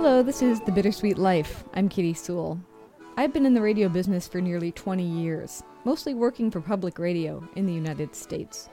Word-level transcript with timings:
Hello, 0.00 0.22
this 0.22 0.42
is 0.42 0.60
The 0.60 0.70
Bittersweet 0.70 1.18
Life. 1.18 1.64
I'm 1.74 1.88
Katy 1.88 2.14
Sewell. 2.14 2.60
I've 3.16 3.32
been 3.32 3.44
in 3.44 3.52
the 3.52 3.60
radio 3.60 3.88
business 3.88 4.28
for 4.28 4.40
nearly 4.40 4.70
20 4.70 5.02
years, 5.02 5.64
mostly 5.84 6.14
working 6.14 6.52
for 6.52 6.60
public 6.60 7.00
radio 7.00 7.42
in 7.56 7.66
the 7.66 7.72
United 7.72 8.14
States. 8.14 8.68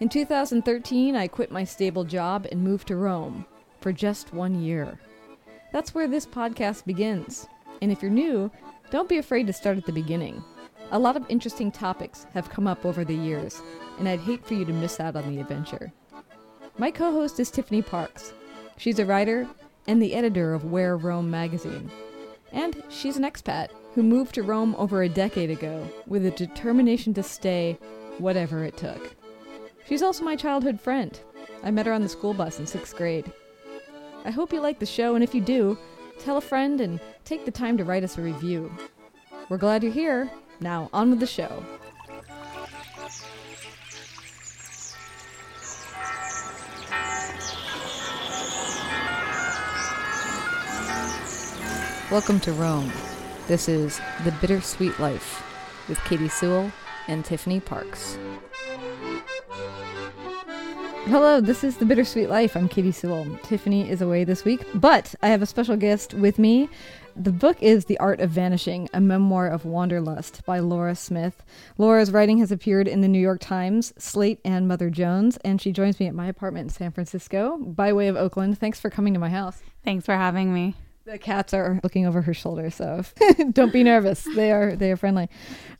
In 0.00 0.08
2013, 0.08 1.14
I 1.14 1.28
quit 1.28 1.50
my 1.50 1.62
stable 1.62 2.04
job 2.04 2.46
and 2.50 2.64
moved 2.64 2.88
to 2.88 2.96
Rome 2.96 3.44
for 3.82 3.92
just 3.92 4.32
one 4.32 4.62
year. 4.62 4.98
That's 5.74 5.94
where 5.94 6.08
this 6.08 6.24
podcast 6.24 6.86
begins. 6.86 7.46
And 7.82 7.92
if 7.92 8.00
you're 8.00 8.10
new, 8.10 8.50
don't 8.90 9.10
be 9.10 9.18
afraid 9.18 9.46
to 9.48 9.52
start 9.52 9.76
at 9.76 9.84
the 9.84 9.92
beginning. 9.92 10.42
A 10.90 10.98
lot 10.98 11.18
of 11.18 11.26
interesting 11.28 11.70
topics 11.70 12.26
have 12.32 12.48
come 12.48 12.66
up 12.66 12.86
over 12.86 13.04
the 13.04 13.14
years, 13.14 13.60
and 13.98 14.08
I'd 14.08 14.20
hate 14.20 14.46
for 14.46 14.54
you 14.54 14.64
to 14.64 14.72
miss 14.72 15.00
out 15.00 15.16
on 15.16 15.28
the 15.28 15.38
adventure. 15.38 15.92
My 16.78 16.90
co 16.90 17.12
host 17.12 17.38
is 17.40 17.50
Tiffany 17.50 17.82
Parks. 17.82 18.32
She's 18.78 18.98
a 18.98 19.04
writer 19.04 19.46
and 19.86 20.02
the 20.02 20.14
editor 20.14 20.54
of 20.54 20.64
Where 20.64 20.96
Rome 20.96 21.30
magazine. 21.30 21.90
And 22.52 22.82
she's 22.88 23.16
an 23.16 23.24
expat 23.24 23.68
who 23.94 24.02
moved 24.02 24.34
to 24.34 24.42
Rome 24.42 24.74
over 24.78 25.02
a 25.02 25.08
decade 25.08 25.50
ago 25.50 25.88
with 26.06 26.24
a 26.26 26.30
determination 26.30 27.14
to 27.14 27.22
stay 27.22 27.78
whatever 28.18 28.64
it 28.64 28.76
took. 28.76 29.14
She's 29.86 30.02
also 30.02 30.24
my 30.24 30.36
childhood 30.36 30.80
friend. 30.80 31.18
I 31.62 31.70
met 31.70 31.86
her 31.86 31.92
on 31.92 32.02
the 32.02 32.08
school 32.08 32.34
bus 32.34 32.58
in 32.58 32.66
sixth 32.66 32.96
grade. 32.96 33.30
I 34.24 34.30
hope 34.30 34.52
you 34.52 34.60
like 34.60 34.78
the 34.78 34.86
show, 34.86 35.14
and 35.14 35.22
if 35.22 35.34
you 35.34 35.40
do, 35.40 35.78
tell 36.18 36.36
a 36.36 36.40
friend 36.40 36.80
and 36.80 37.00
take 37.24 37.44
the 37.44 37.50
time 37.50 37.76
to 37.78 37.84
write 37.84 38.04
us 38.04 38.18
a 38.18 38.22
review. 38.22 38.72
We're 39.48 39.58
glad 39.58 39.82
you're 39.82 39.92
here. 39.92 40.30
Now, 40.60 40.90
on 40.92 41.10
with 41.10 41.20
the 41.20 41.26
show. 41.26 41.64
Welcome 52.08 52.38
to 52.40 52.52
Rome. 52.52 52.92
This 53.48 53.68
is 53.68 54.00
The 54.22 54.30
Bittersweet 54.40 55.00
Life 55.00 55.44
with 55.88 55.98
Katy 56.04 56.28
Sewell 56.28 56.70
and 57.08 57.24
Tiffany 57.24 57.58
Parks. 57.58 58.16
Hello, 61.06 61.40
this 61.40 61.64
is 61.64 61.78
The 61.78 61.84
Bittersweet 61.84 62.28
Life. 62.28 62.56
I'm 62.56 62.68
Katy 62.68 62.92
Sewell. 62.92 63.26
Tiffany 63.42 63.90
is 63.90 64.02
away 64.02 64.22
this 64.22 64.44
week, 64.44 64.64
but 64.72 65.16
I 65.20 65.30
have 65.30 65.42
a 65.42 65.46
special 65.46 65.76
guest 65.76 66.14
with 66.14 66.38
me. 66.38 66.68
The 67.16 67.32
book 67.32 67.60
is 67.60 67.86
The 67.86 67.98
Art 67.98 68.20
of 68.20 68.30
Vanishing, 68.30 68.88
a 68.94 69.00
memoir 69.00 69.48
of 69.48 69.64
wanderlust 69.64 70.44
by 70.46 70.60
Laura 70.60 70.94
Smith. 70.94 71.42
Laura's 71.76 72.12
writing 72.12 72.38
has 72.38 72.52
appeared 72.52 72.86
in 72.86 73.00
the 73.00 73.08
New 73.08 73.18
York 73.18 73.40
Times, 73.40 73.92
Slate, 73.98 74.40
and 74.44 74.68
Mother 74.68 74.90
Jones, 74.90 75.38
and 75.38 75.60
she 75.60 75.72
joins 75.72 75.98
me 75.98 76.06
at 76.06 76.14
my 76.14 76.28
apartment 76.28 76.66
in 76.66 76.70
San 76.70 76.92
Francisco 76.92 77.58
by 77.58 77.92
way 77.92 78.06
of 78.06 78.14
Oakland. 78.14 78.60
Thanks 78.60 78.78
for 78.78 78.90
coming 78.90 79.12
to 79.14 79.18
my 79.18 79.30
house. 79.30 79.60
Thanks 79.82 80.06
for 80.06 80.14
having 80.14 80.54
me. 80.54 80.76
The 81.06 81.18
cats 81.18 81.54
are 81.54 81.78
looking 81.84 82.04
over 82.04 82.20
her 82.22 82.34
shoulder, 82.34 82.68
so 82.68 83.02
don't 83.52 83.72
be 83.72 83.84
nervous. 83.84 84.26
They 84.34 84.50
are 84.50 84.74
they 84.74 84.90
are 84.90 84.96
friendly. 84.96 85.28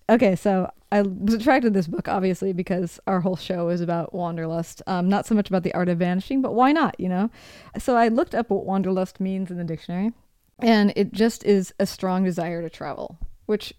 Okay, 0.09 0.37
so 0.37 0.71
I 0.93 1.03
was 1.03 1.35
attracted 1.35 1.73
to 1.73 1.77
this 1.77 1.89
book 1.89 2.07
obviously 2.07 2.53
because 2.53 3.01
our 3.09 3.19
whole 3.19 3.35
show 3.35 3.69
is 3.71 3.81
about 3.81 4.15
wanderlust. 4.15 4.83
Um, 4.87 5.09
not 5.09 5.27
so 5.27 5.35
much 5.35 5.49
about 5.49 5.65
the 5.65 5.75
art 5.75 5.89
of 5.89 5.99
vanishing, 5.99 6.43
but 6.43 6.55
why 6.55 6.71
not? 6.71 6.95
You 7.01 7.09
know. 7.09 7.31
So 7.77 7.97
I 7.97 8.07
looked 8.07 8.37
up 8.37 8.51
what 8.51 8.67
wanderlust 8.67 9.19
means 9.19 9.51
in 9.51 9.57
the 9.57 9.65
dictionary, 9.65 10.13
and 10.61 10.93
it 10.95 11.13
just 11.13 11.45
is 11.45 11.75
a 11.81 11.87
strong 11.87 12.23
desire 12.23 12.63
to 12.63 12.71
travel, 12.71 13.19
which 13.47 13.75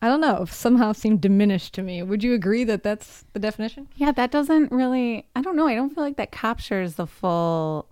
I 0.00 0.08
don't 0.08 0.22
know 0.22 0.46
somehow 0.46 0.92
seemed 0.92 1.20
diminished 1.20 1.74
to 1.74 1.82
me. 1.82 2.02
Would 2.02 2.24
you 2.24 2.32
agree 2.32 2.64
that 2.64 2.82
that's 2.82 3.26
the 3.34 3.40
definition? 3.40 3.88
Yeah, 3.96 4.12
that 4.12 4.30
doesn't 4.30 4.72
really. 4.72 5.28
I 5.36 5.42
don't 5.42 5.54
know. 5.54 5.68
I 5.68 5.74
don't 5.74 5.94
feel 5.94 6.02
like 6.02 6.16
that 6.16 6.32
captures 6.32 6.94
the 6.94 7.06
full 7.06 7.91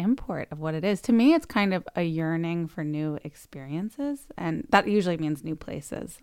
import 0.00 0.48
of 0.50 0.58
what 0.58 0.74
it 0.74 0.84
is. 0.84 1.00
To 1.02 1.12
me, 1.12 1.34
it's 1.34 1.46
kind 1.46 1.72
of 1.72 1.86
a 1.94 2.02
yearning 2.02 2.66
for 2.66 2.82
new 2.82 3.18
experiences, 3.22 4.26
and 4.36 4.66
that 4.70 4.88
usually 4.88 5.16
means 5.16 5.44
new 5.44 5.54
places. 5.54 6.18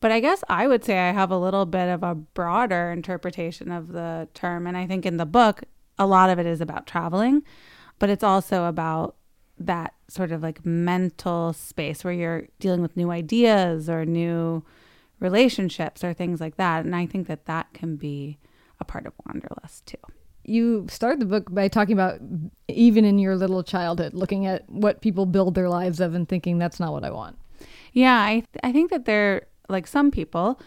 But 0.00 0.12
I 0.12 0.20
guess 0.20 0.44
I 0.48 0.66
would 0.66 0.84
say 0.84 0.98
I 0.98 1.12
have 1.12 1.30
a 1.30 1.38
little 1.38 1.66
bit 1.66 1.88
of 1.88 2.02
a 2.02 2.14
broader 2.14 2.92
interpretation 2.92 3.72
of 3.72 3.88
the 3.88 4.28
term. 4.32 4.66
And 4.66 4.76
I 4.76 4.86
think 4.86 5.04
in 5.04 5.16
the 5.16 5.26
book, 5.26 5.64
a 5.98 6.06
lot 6.06 6.30
of 6.30 6.38
it 6.38 6.46
is 6.46 6.60
about 6.60 6.86
traveling, 6.86 7.42
but 7.98 8.08
it's 8.08 8.22
also 8.22 8.66
about 8.66 9.16
that 9.58 9.94
sort 10.06 10.30
of 10.30 10.40
like 10.40 10.64
mental 10.64 11.52
space 11.52 12.04
where 12.04 12.12
you're 12.12 12.46
dealing 12.60 12.80
with 12.80 12.96
new 12.96 13.10
ideas 13.10 13.90
or 13.90 14.04
new 14.04 14.64
relationships 15.18 16.04
or 16.04 16.14
things 16.14 16.40
like 16.40 16.56
that. 16.56 16.84
And 16.84 16.94
I 16.94 17.06
think 17.06 17.26
that 17.26 17.46
that 17.46 17.72
can 17.74 17.96
be 17.96 18.38
a 18.78 18.84
part 18.84 19.04
of 19.04 19.14
Wanderlust 19.26 19.86
too 19.86 19.98
you 20.48 20.86
start 20.88 21.20
the 21.20 21.26
book 21.26 21.52
by 21.52 21.68
talking 21.68 21.92
about 21.92 22.20
even 22.68 23.04
in 23.04 23.18
your 23.18 23.36
little 23.36 23.62
childhood, 23.62 24.14
looking 24.14 24.46
at 24.46 24.68
what 24.68 25.00
people 25.00 25.26
build 25.26 25.54
their 25.54 25.68
lives 25.68 26.00
of 26.00 26.14
and 26.14 26.28
thinking 26.28 26.58
that's 26.58 26.80
not 26.80 26.92
what 26.92 27.04
I 27.04 27.10
want. 27.10 27.38
Yeah, 27.92 28.20
I 28.20 28.32
th- 28.34 28.46
I 28.62 28.72
think 28.72 28.90
that 28.90 29.04
they're 29.04 29.46
like 29.68 29.86
some 29.86 30.10
people, 30.10 30.60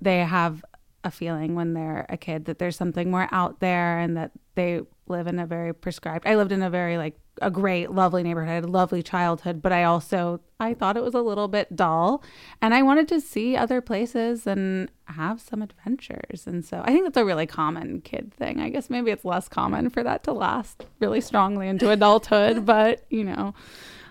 they 0.00 0.20
have 0.20 0.64
a 1.04 1.10
feeling 1.10 1.54
when 1.54 1.74
they're 1.74 2.06
a 2.08 2.16
kid 2.16 2.46
that 2.46 2.58
there's 2.58 2.76
something 2.76 3.10
more 3.10 3.28
out 3.30 3.60
there 3.60 3.98
and 3.98 4.16
that 4.16 4.32
they 4.54 4.80
live 5.06 5.26
in 5.26 5.38
a 5.38 5.46
very 5.46 5.72
prescribed. 5.72 6.26
I 6.26 6.34
lived 6.34 6.52
in 6.52 6.62
a 6.62 6.70
very 6.70 6.98
like 6.98 7.18
a 7.42 7.50
great, 7.50 7.90
lovely 7.90 8.22
neighborhood. 8.22 8.64
A 8.64 8.68
lovely 8.68 9.02
childhood, 9.02 9.60
but 9.62 9.72
I 9.72 9.84
also 9.84 10.40
I 10.58 10.74
thought 10.74 10.96
it 10.96 11.02
was 11.02 11.14
a 11.14 11.20
little 11.20 11.48
bit 11.48 11.76
dull, 11.76 12.22
and 12.62 12.72
I 12.72 12.82
wanted 12.82 13.08
to 13.08 13.20
see 13.20 13.56
other 13.56 13.80
places 13.80 14.46
and 14.46 14.90
have 15.04 15.40
some 15.40 15.62
adventures. 15.62 16.46
And 16.46 16.64
so 16.64 16.82
I 16.84 16.92
think 16.92 17.04
that's 17.04 17.16
a 17.16 17.24
really 17.24 17.46
common 17.46 18.00
kid 18.00 18.32
thing. 18.34 18.60
I 18.60 18.70
guess 18.70 18.88
maybe 18.88 19.10
it's 19.10 19.24
less 19.24 19.48
common 19.48 19.90
for 19.90 20.02
that 20.02 20.24
to 20.24 20.32
last 20.32 20.86
really 20.98 21.20
strongly 21.20 21.68
into 21.68 21.90
adulthood, 21.90 22.64
but 22.66 23.04
you 23.10 23.24
know, 23.24 23.54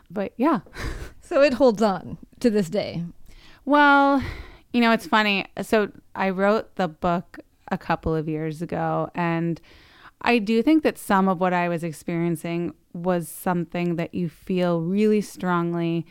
but 0.09 0.33
yeah. 0.37 0.59
So 1.21 1.41
it 1.41 1.53
holds 1.53 1.81
on 1.81 2.17
to 2.39 2.49
this 2.49 2.69
day. 2.69 3.03
Well, 3.65 4.21
you 4.73 4.81
know, 4.81 4.91
it's 4.91 5.07
funny. 5.07 5.47
So 5.61 5.91
I 6.13 6.29
wrote 6.29 6.75
the 6.75 6.87
book 6.87 7.39
a 7.71 7.77
couple 7.77 8.15
of 8.15 8.29
years 8.29 8.61
ago, 8.61 9.09
and 9.15 9.59
I 10.21 10.37
do 10.37 10.61
think 10.61 10.83
that 10.83 10.97
some 10.97 11.27
of 11.27 11.39
what 11.39 11.53
I 11.53 11.69
was 11.69 11.83
experiencing 11.83 12.73
was 12.95 13.27
something 13.27 13.97
that 13.97 14.13
you 14.13 14.29
feel 14.29 14.81
really 14.81 15.21
strongly 15.21 16.05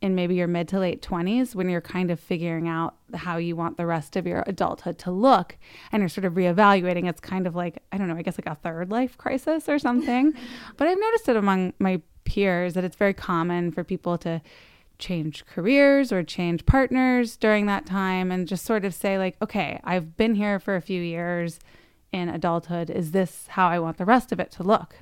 in 0.00 0.16
maybe 0.16 0.34
your 0.34 0.48
mid 0.48 0.66
to 0.66 0.80
late 0.80 1.00
20s 1.00 1.54
when 1.54 1.68
you're 1.68 1.80
kind 1.80 2.10
of 2.10 2.18
figuring 2.18 2.68
out 2.68 2.96
how 3.14 3.36
you 3.36 3.54
want 3.54 3.76
the 3.76 3.86
rest 3.86 4.16
of 4.16 4.26
your 4.26 4.42
adulthood 4.48 4.98
to 4.98 5.12
look 5.12 5.56
and 5.92 6.00
you're 6.00 6.08
sort 6.08 6.24
of 6.24 6.32
reevaluating. 6.34 7.08
It's 7.08 7.20
kind 7.20 7.46
of 7.46 7.54
like, 7.54 7.80
I 7.92 7.98
don't 7.98 8.08
know, 8.08 8.16
I 8.16 8.22
guess 8.22 8.36
like 8.36 8.52
a 8.52 8.56
third 8.56 8.90
life 8.90 9.16
crisis 9.16 9.68
or 9.68 9.78
something. 9.78 10.34
but 10.76 10.88
I've 10.88 10.98
noticed 10.98 11.28
it 11.28 11.36
among 11.36 11.74
my 11.78 12.00
peers 12.24 12.74
that 12.74 12.82
it's 12.82 12.96
very 12.96 13.14
common 13.14 13.70
for 13.70 13.84
people 13.84 14.18
to 14.18 14.42
change 14.98 15.46
careers 15.46 16.10
or 16.10 16.22
change 16.22 16.66
partners 16.66 17.36
during 17.36 17.66
that 17.66 17.86
time 17.86 18.32
and 18.32 18.48
just 18.48 18.64
sort 18.64 18.84
of 18.84 18.94
say, 18.94 19.18
like, 19.18 19.36
okay, 19.40 19.80
I've 19.84 20.16
been 20.16 20.34
here 20.34 20.58
for 20.58 20.74
a 20.74 20.80
few 20.80 21.00
years 21.00 21.60
in 22.12 22.28
adulthood. 22.28 22.90
Is 22.90 23.12
this 23.12 23.46
how 23.48 23.68
I 23.68 23.78
want 23.78 23.98
the 23.98 24.04
rest 24.04 24.32
of 24.32 24.40
it 24.40 24.50
to 24.52 24.62
look? 24.62 24.96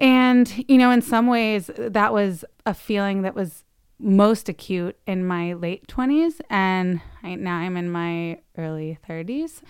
And, 0.00 0.64
you 0.66 0.78
know, 0.78 0.90
in 0.90 1.02
some 1.02 1.26
ways, 1.26 1.70
that 1.76 2.12
was 2.12 2.44
a 2.64 2.74
feeling 2.74 3.22
that 3.22 3.34
was 3.34 3.64
most 3.98 4.48
acute 4.48 4.96
in 5.06 5.26
my 5.26 5.52
late 5.52 5.86
20s. 5.86 6.40
And 6.48 7.00
I, 7.22 7.34
now 7.34 7.56
I'm 7.56 7.76
in 7.76 7.90
my 7.90 8.40
early 8.56 8.98
30s. 9.08 9.60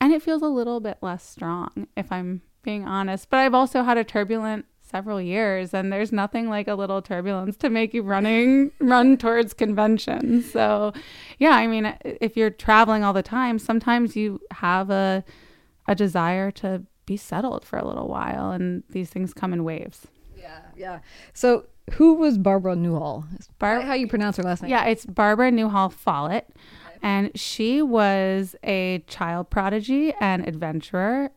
And 0.00 0.12
it 0.12 0.22
feels 0.22 0.42
a 0.42 0.48
little 0.48 0.80
bit 0.80 0.98
less 1.02 1.22
strong, 1.22 1.86
if 1.96 2.10
I'm 2.10 2.42
being 2.62 2.84
honest. 2.84 3.28
But 3.28 3.40
I've 3.40 3.54
also 3.54 3.82
had 3.82 3.98
a 3.98 4.04
turbulent 4.04 4.66
several 4.94 5.20
years 5.20 5.74
and 5.74 5.92
there's 5.92 6.12
nothing 6.12 6.48
like 6.48 6.68
a 6.68 6.74
little 6.74 7.02
turbulence 7.02 7.56
to 7.56 7.70
make 7.70 7.94
you 7.94 8.02
running 8.02 8.70
run 8.80 9.16
towards 9.16 9.54
conventions 9.54 10.52
so 10.52 10.92
yeah 11.38 11.50
i 11.52 11.66
mean 11.66 11.96
if 12.04 12.36
you're 12.36 12.50
traveling 12.50 13.02
all 13.02 13.14
the 13.14 13.22
time 13.22 13.58
sometimes 13.58 14.14
you 14.14 14.38
have 14.52 14.90
a 14.90 15.24
a 15.88 15.94
desire 15.94 16.50
to 16.50 16.82
be 17.06 17.16
settled 17.16 17.64
for 17.64 17.78
a 17.78 17.86
little 17.86 18.08
while 18.08 18.50
and 18.50 18.82
these 18.90 19.10
things 19.10 19.34
come 19.34 19.52
in 19.52 19.64
waves. 19.64 20.06
Yeah 20.36 20.60
yeah. 20.76 21.00
So 21.32 21.66
who 21.92 22.14
was 22.14 22.38
barbara 22.38 22.76
newhall? 22.76 23.24
Bar- 23.58 23.82
how 23.82 23.94
you 23.94 24.08
pronounce 24.08 24.36
her 24.36 24.42
last 24.42 24.62
name? 24.62 24.70
Yeah 24.70 24.84
it's 24.86 25.06
barbara 25.06 25.50
newhall 25.50 25.90
follett 25.90 26.48
okay. 26.88 26.98
and 27.02 27.38
she 27.38 27.82
was 27.82 28.56
a 28.64 29.04
child 29.06 29.50
prodigy 29.50 30.14
and 30.20 30.46
adventurer. 30.46 31.30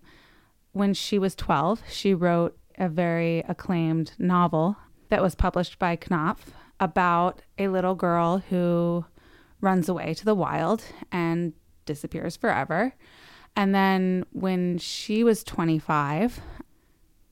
When 0.72 0.94
she 0.94 1.18
was 1.18 1.36
12 1.36 1.84
she 1.90 2.14
wrote 2.14 2.58
a 2.78 2.88
very 2.88 3.40
acclaimed 3.48 4.14
novel 4.18 4.78
that 5.10 5.22
was 5.22 5.36
published 5.36 5.80
by 5.80 5.96
Knopf 5.96 6.54
about 6.80 7.42
a 7.58 7.68
little 7.68 7.96
girl 7.96 8.40
who 8.50 9.06
runs 9.62 9.90
away 9.90 10.14
to 10.14 10.26
the 10.26 10.36
wild 10.36 10.84
and 11.12 11.54
disappears 11.86 12.38
forever. 12.38 12.94
And 13.58 13.74
then 13.74 14.24
when 14.32 14.78
she 14.78 15.24
was 15.24 15.44
25, 15.44 16.40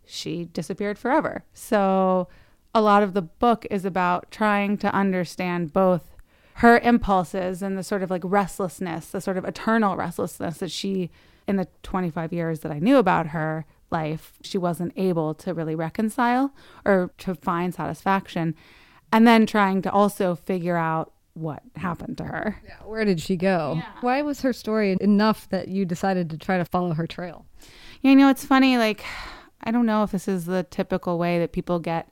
she 0.05 0.45
disappeared 0.45 0.97
forever. 0.97 1.45
So 1.53 2.27
a 2.73 2.81
lot 2.81 3.03
of 3.03 3.13
the 3.13 3.21
book 3.21 3.67
is 3.69 3.85
about 3.85 4.31
trying 4.31 4.77
to 4.79 4.93
understand 4.93 5.71
both 5.71 6.15
her 6.55 6.79
impulses 6.79 7.61
and 7.61 7.77
the 7.77 7.83
sort 7.83 8.01
of 8.01 8.09
like 8.09 8.23
restlessness, 8.25 9.07
the 9.07 9.21
sort 9.21 9.37
of 9.37 9.45
eternal 9.45 9.95
restlessness 9.95 10.57
that 10.57 10.71
she, 10.71 11.11
in 11.47 11.57
the 11.57 11.67
25 11.83 12.33
years 12.33 12.61
that 12.61 12.71
I 12.71 12.79
knew 12.79 12.97
about 12.97 13.27
her, 13.27 13.65
life, 13.91 14.33
she 14.41 14.57
wasn't 14.57 14.93
able 14.95 15.35
to 15.35 15.53
really 15.53 15.75
reconcile 15.75 16.55
or 16.85 17.11
to 17.19 17.35
find 17.35 17.71
satisfaction. 17.71 18.55
And 19.11 19.27
then 19.27 19.45
trying 19.45 19.83
to 19.83 19.91
also 19.91 20.33
figure 20.33 20.75
out 20.75 21.13
what 21.35 21.61
happened 21.75 22.17
to 22.17 22.23
her. 22.23 22.59
Yeah, 22.65 22.77
where 22.85 23.05
did 23.05 23.21
she 23.21 23.35
go? 23.35 23.75
Yeah. 23.77 23.91
Why 24.01 24.21
was 24.21 24.41
her 24.41 24.53
story 24.53 24.97
enough 24.99 25.47
that 25.49 25.67
you 25.67 25.85
decided 25.85 26.29
to 26.31 26.37
try 26.37 26.57
to 26.57 26.65
follow 26.65 26.93
her 26.93 27.05
trail? 27.05 27.45
Yeah, 28.01 28.11
you 28.11 28.15
know, 28.15 28.29
it's 28.29 28.45
funny. 28.45 28.77
Like, 28.77 29.03
I 29.63 29.71
don't 29.71 29.85
know 29.85 30.03
if 30.03 30.11
this 30.11 30.27
is 30.27 30.45
the 30.45 30.63
typical 30.63 31.17
way 31.17 31.39
that 31.39 31.51
people 31.51 31.79
get 31.79 32.09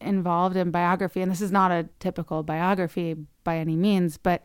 involved 0.00 0.56
in 0.56 0.70
biography. 0.70 1.20
And 1.20 1.30
this 1.30 1.40
is 1.40 1.52
not 1.52 1.70
a 1.70 1.88
typical 2.00 2.42
biography 2.42 3.16
by 3.44 3.58
any 3.58 3.76
means, 3.76 4.16
but 4.16 4.42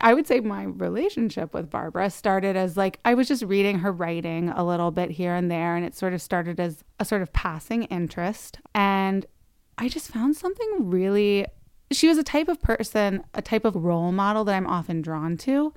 I 0.00 0.14
would 0.14 0.26
say 0.26 0.40
my 0.40 0.64
relationship 0.64 1.52
with 1.52 1.70
Barbara 1.70 2.10
started 2.10 2.56
as 2.56 2.76
like 2.76 3.00
I 3.04 3.14
was 3.14 3.26
just 3.26 3.42
reading 3.42 3.80
her 3.80 3.90
writing 3.90 4.48
a 4.50 4.64
little 4.64 4.92
bit 4.92 5.10
here 5.10 5.34
and 5.34 5.50
there, 5.50 5.74
and 5.74 5.84
it 5.84 5.96
sort 5.96 6.14
of 6.14 6.22
started 6.22 6.60
as 6.60 6.84
a 7.00 7.04
sort 7.04 7.22
of 7.22 7.32
passing 7.32 7.84
interest. 7.84 8.58
And 8.74 9.26
I 9.76 9.88
just 9.88 10.08
found 10.08 10.36
something 10.36 10.88
really 10.88 11.46
she 11.90 12.08
was 12.08 12.18
a 12.18 12.22
type 12.22 12.48
of 12.48 12.60
person, 12.60 13.24
a 13.34 13.42
type 13.42 13.64
of 13.64 13.76
role 13.76 14.12
model 14.12 14.44
that 14.44 14.54
I'm 14.54 14.66
often 14.66 15.02
drawn 15.02 15.36
to. 15.38 15.72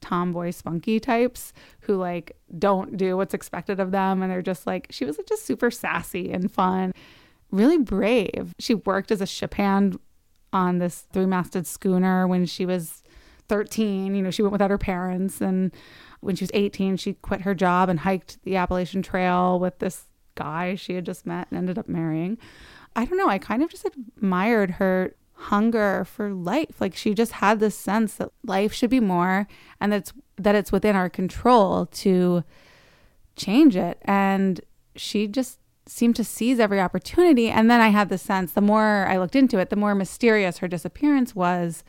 Tomboy, 0.00 0.50
spunky 0.50 1.00
types 1.00 1.52
who 1.80 1.96
like 1.96 2.36
don't 2.58 2.96
do 2.96 3.16
what's 3.16 3.34
expected 3.34 3.80
of 3.80 3.90
them. 3.90 4.22
And 4.22 4.30
they're 4.30 4.42
just 4.42 4.66
like, 4.66 4.88
she 4.90 5.04
was 5.04 5.18
just 5.28 5.46
super 5.46 5.70
sassy 5.70 6.30
and 6.30 6.50
fun, 6.50 6.92
really 7.50 7.78
brave. 7.78 8.52
She 8.58 8.74
worked 8.74 9.10
as 9.10 9.20
a 9.20 9.26
ship 9.26 9.54
hand 9.54 9.98
on 10.52 10.78
this 10.78 11.06
three 11.12 11.26
masted 11.26 11.66
schooner 11.66 12.26
when 12.26 12.46
she 12.46 12.66
was 12.66 13.02
13. 13.48 14.14
You 14.14 14.22
know, 14.22 14.30
she 14.30 14.42
went 14.42 14.52
without 14.52 14.70
her 14.70 14.78
parents. 14.78 15.40
And 15.40 15.72
when 16.20 16.36
she 16.36 16.44
was 16.44 16.50
18, 16.54 16.96
she 16.96 17.14
quit 17.14 17.42
her 17.42 17.54
job 17.54 17.88
and 17.88 18.00
hiked 18.00 18.42
the 18.44 18.56
Appalachian 18.56 19.02
Trail 19.02 19.58
with 19.58 19.78
this 19.78 20.06
guy 20.34 20.74
she 20.74 20.94
had 20.94 21.06
just 21.06 21.26
met 21.26 21.48
and 21.50 21.58
ended 21.58 21.78
up 21.78 21.88
marrying. 21.88 22.38
I 22.96 23.04
don't 23.04 23.18
know. 23.18 23.28
I 23.28 23.38
kind 23.38 23.62
of 23.62 23.70
just 23.70 23.86
admired 23.86 24.72
her 24.72 25.14
hunger 25.34 26.04
for 26.04 26.32
life. 26.32 26.80
Like 26.80 26.94
she 26.94 27.14
just 27.14 27.32
had 27.32 27.60
this 27.60 27.76
sense 27.76 28.14
that 28.14 28.30
life 28.44 28.72
should 28.72 28.90
be 28.90 29.00
more 29.00 29.46
and 29.80 29.92
that's 29.92 30.12
that 30.36 30.54
it's 30.54 30.72
within 30.72 30.96
our 30.96 31.08
control 31.08 31.86
to 31.86 32.44
change 33.36 33.76
it. 33.76 33.98
And 34.02 34.60
she 34.96 35.26
just 35.26 35.58
seemed 35.86 36.16
to 36.16 36.24
seize 36.24 36.58
every 36.58 36.80
opportunity. 36.80 37.48
And 37.48 37.70
then 37.70 37.80
I 37.80 37.88
had 37.88 38.08
the 38.08 38.18
sense 38.18 38.52
the 38.52 38.60
more 38.60 39.06
I 39.06 39.18
looked 39.18 39.36
into 39.36 39.58
it, 39.58 39.70
the 39.70 39.76
more 39.76 39.94
mysterious 39.94 40.58
her 40.58 40.68
disappearance 40.68 41.34
was. 41.34 41.84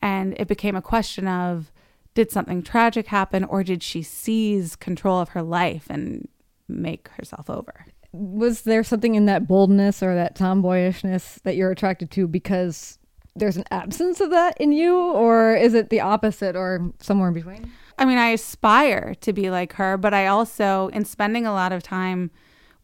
And 0.00 0.34
it 0.38 0.48
became 0.48 0.76
a 0.76 0.82
question 0.82 1.26
of 1.26 1.72
did 2.14 2.30
something 2.30 2.62
tragic 2.62 3.06
happen 3.08 3.44
or 3.44 3.62
did 3.62 3.82
she 3.82 4.02
seize 4.02 4.76
control 4.76 5.20
of 5.20 5.30
her 5.30 5.42
life 5.42 5.86
and 5.88 6.28
make 6.68 7.08
herself 7.08 7.48
over? 7.48 7.86
Was 8.12 8.62
there 8.62 8.84
something 8.84 9.14
in 9.14 9.26
that 9.26 9.48
boldness 9.48 10.02
or 10.02 10.14
that 10.14 10.36
tomboyishness 10.36 11.40
that 11.42 11.56
you're 11.56 11.70
attracted 11.70 12.10
to 12.12 12.28
because 12.28 12.98
there's 13.34 13.56
an 13.56 13.64
absence 13.70 14.20
of 14.20 14.30
that 14.30 14.54
in 14.60 14.72
you 14.72 14.94
or 14.96 15.54
is 15.54 15.72
it 15.72 15.88
the 15.88 16.00
opposite 16.00 16.54
or 16.54 16.92
somewhere 17.00 17.28
in 17.28 17.34
between? 17.34 17.72
I 17.98 18.04
mean 18.04 18.18
i 18.18 18.28
aspire 18.28 19.14
to 19.20 19.32
be 19.32 19.50
like 19.50 19.74
her 19.74 19.96
but 19.96 20.12
i 20.12 20.26
also 20.26 20.88
in 20.88 21.04
spending 21.04 21.46
a 21.46 21.52
lot 21.52 21.72
of 21.72 21.82
time 21.82 22.30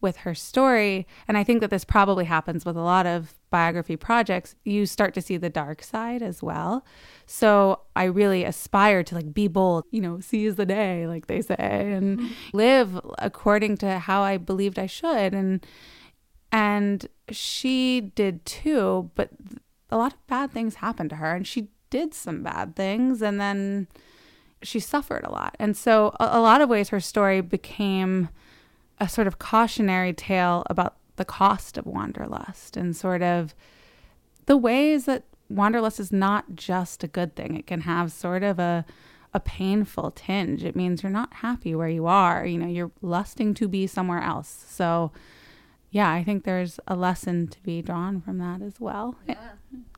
with 0.01 0.17
her 0.17 0.33
story. 0.33 1.05
And 1.27 1.37
I 1.37 1.43
think 1.43 1.61
that 1.61 1.69
this 1.69 1.83
probably 1.83 2.25
happens 2.25 2.65
with 2.65 2.77
a 2.77 2.81
lot 2.81 3.05
of 3.05 3.33
biography 3.49 3.97
projects. 3.97 4.55
You 4.63 4.85
start 4.85 5.13
to 5.15 5.21
see 5.21 5.37
the 5.37 5.49
dark 5.49 5.83
side 5.83 6.21
as 6.21 6.41
well. 6.41 6.85
So 7.25 7.81
I 7.95 8.05
really 8.05 8.43
aspire 8.43 9.03
to 9.03 9.15
like 9.15 9.33
be 9.33 9.47
bold, 9.47 9.85
you 9.91 10.01
know, 10.01 10.19
seize 10.19 10.55
the 10.55 10.65
day, 10.65 11.07
like 11.07 11.27
they 11.27 11.41
say, 11.41 11.55
and 11.57 12.19
mm-hmm. 12.19 12.57
live 12.57 12.99
according 13.17 13.77
to 13.77 13.99
how 13.99 14.21
I 14.21 14.37
believed 14.37 14.79
I 14.79 14.87
should. 14.87 15.33
And 15.33 15.65
and 16.51 17.07
she 17.29 18.01
did 18.01 18.45
too, 18.45 19.11
but 19.15 19.29
a 19.91 19.97
lot 19.97 20.13
of 20.13 20.27
bad 20.27 20.51
things 20.51 20.75
happened 20.75 21.09
to 21.11 21.17
her 21.17 21.35
and 21.35 21.45
she 21.45 21.69
did 21.89 22.13
some 22.13 22.43
bad 22.43 22.75
things 22.75 23.21
and 23.21 23.39
then 23.39 23.87
she 24.61 24.79
suffered 24.79 25.23
a 25.23 25.31
lot. 25.31 25.55
And 25.59 25.75
so 25.75 26.15
a, 26.19 26.29
a 26.33 26.41
lot 26.41 26.61
of 26.61 26.69
ways 26.69 26.89
her 26.89 26.99
story 26.99 27.41
became 27.41 28.29
a 28.99 29.07
sort 29.09 29.27
of 29.27 29.39
cautionary 29.39 30.13
tale 30.13 30.63
about 30.69 30.95
the 31.15 31.25
cost 31.25 31.77
of 31.77 31.85
wanderlust 31.85 32.77
and 32.77 32.95
sort 32.95 33.21
of 33.21 33.53
the 34.45 34.57
ways 34.57 35.05
that 35.05 35.23
wanderlust 35.49 35.99
is 35.99 36.11
not 36.11 36.55
just 36.55 37.03
a 37.03 37.07
good 37.07 37.35
thing. 37.35 37.55
It 37.55 37.67
can 37.67 37.81
have 37.81 38.11
sort 38.11 38.43
of 38.43 38.59
a 38.59 38.85
a 39.33 39.39
painful 39.39 40.11
tinge. 40.11 40.63
It 40.63 40.75
means 40.75 41.03
you're 41.03 41.11
not 41.11 41.33
happy 41.35 41.75
where 41.75 41.89
you 41.89 42.07
are. 42.07 42.45
You 42.45 42.57
know, 42.57 42.67
you're 42.67 42.91
lusting 43.01 43.53
to 43.55 43.67
be 43.67 43.85
somewhere 43.85 44.21
else. 44.21 44.65
So, 44.67 45.11
yeah, 45.91 46.11
I 46.11 46.23
think 46.23 46.43
there's 46.43 46.79
a 46.87 46.95
lesson 46.95 47.47
to 47.47 47.61
be 47.61 47.81
drawn 47.81 48.21
from 48.21 48.39
that 48.39 48.61
as 48.61 48.79
well. 48.79 49.15
Yeah. 49.27 49.49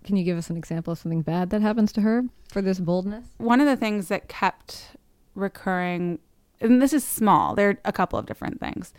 Can 0.04 0.18
you 0.18 0.24
give 0.24 0.38
us 0.38 0.50
an 0.50 0.58
example 0.58 0.92
of 0.94 1.00
something 1.00 1.22
bad 1.22 1.50
that 1.52 1.62
happens 1.62 1.92
to 1.94 2.02
her 2.02 2.24
for 2.50 2.62
this 2.62 2.80
boldness? 2.80 3.26
One 3.38 3.62
of 3.62 3.68
the 3.68 3.78
things 3.78 4.10
that 4.10 4.28
kept 4.28 4.98
recurring 5.36 6.20
and 6.62 6.82
this 6.82 6.94
is 6.94 7.04
small. 7.04 7.56
There 7.56 7.70
are 7.70 7.78
a 7.86 7.92
couple 7.92 8.18
of 8.18 8.26
different 8.26 8.60
things. 8.60 8.94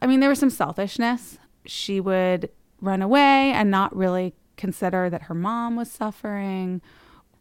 I 0.00 0.06
mean, 0.06 0.20
there 0.20 0.28
was 0.28 0.38
some 0.38 0.50
selfishness. 0.50 1.38
She 1.64 2.00
would 2.00 2.50
run 2.80 3.02
away 3.02 3.52
and 3.52 3.70
not 3.70 3.94
really 3.96 4.34
consider 4.56 5.08
that 5.08 5.22
her 5.22 5.34
mom 5.34 5.76
was 5.76 5.90
suffering, 5.90 6.82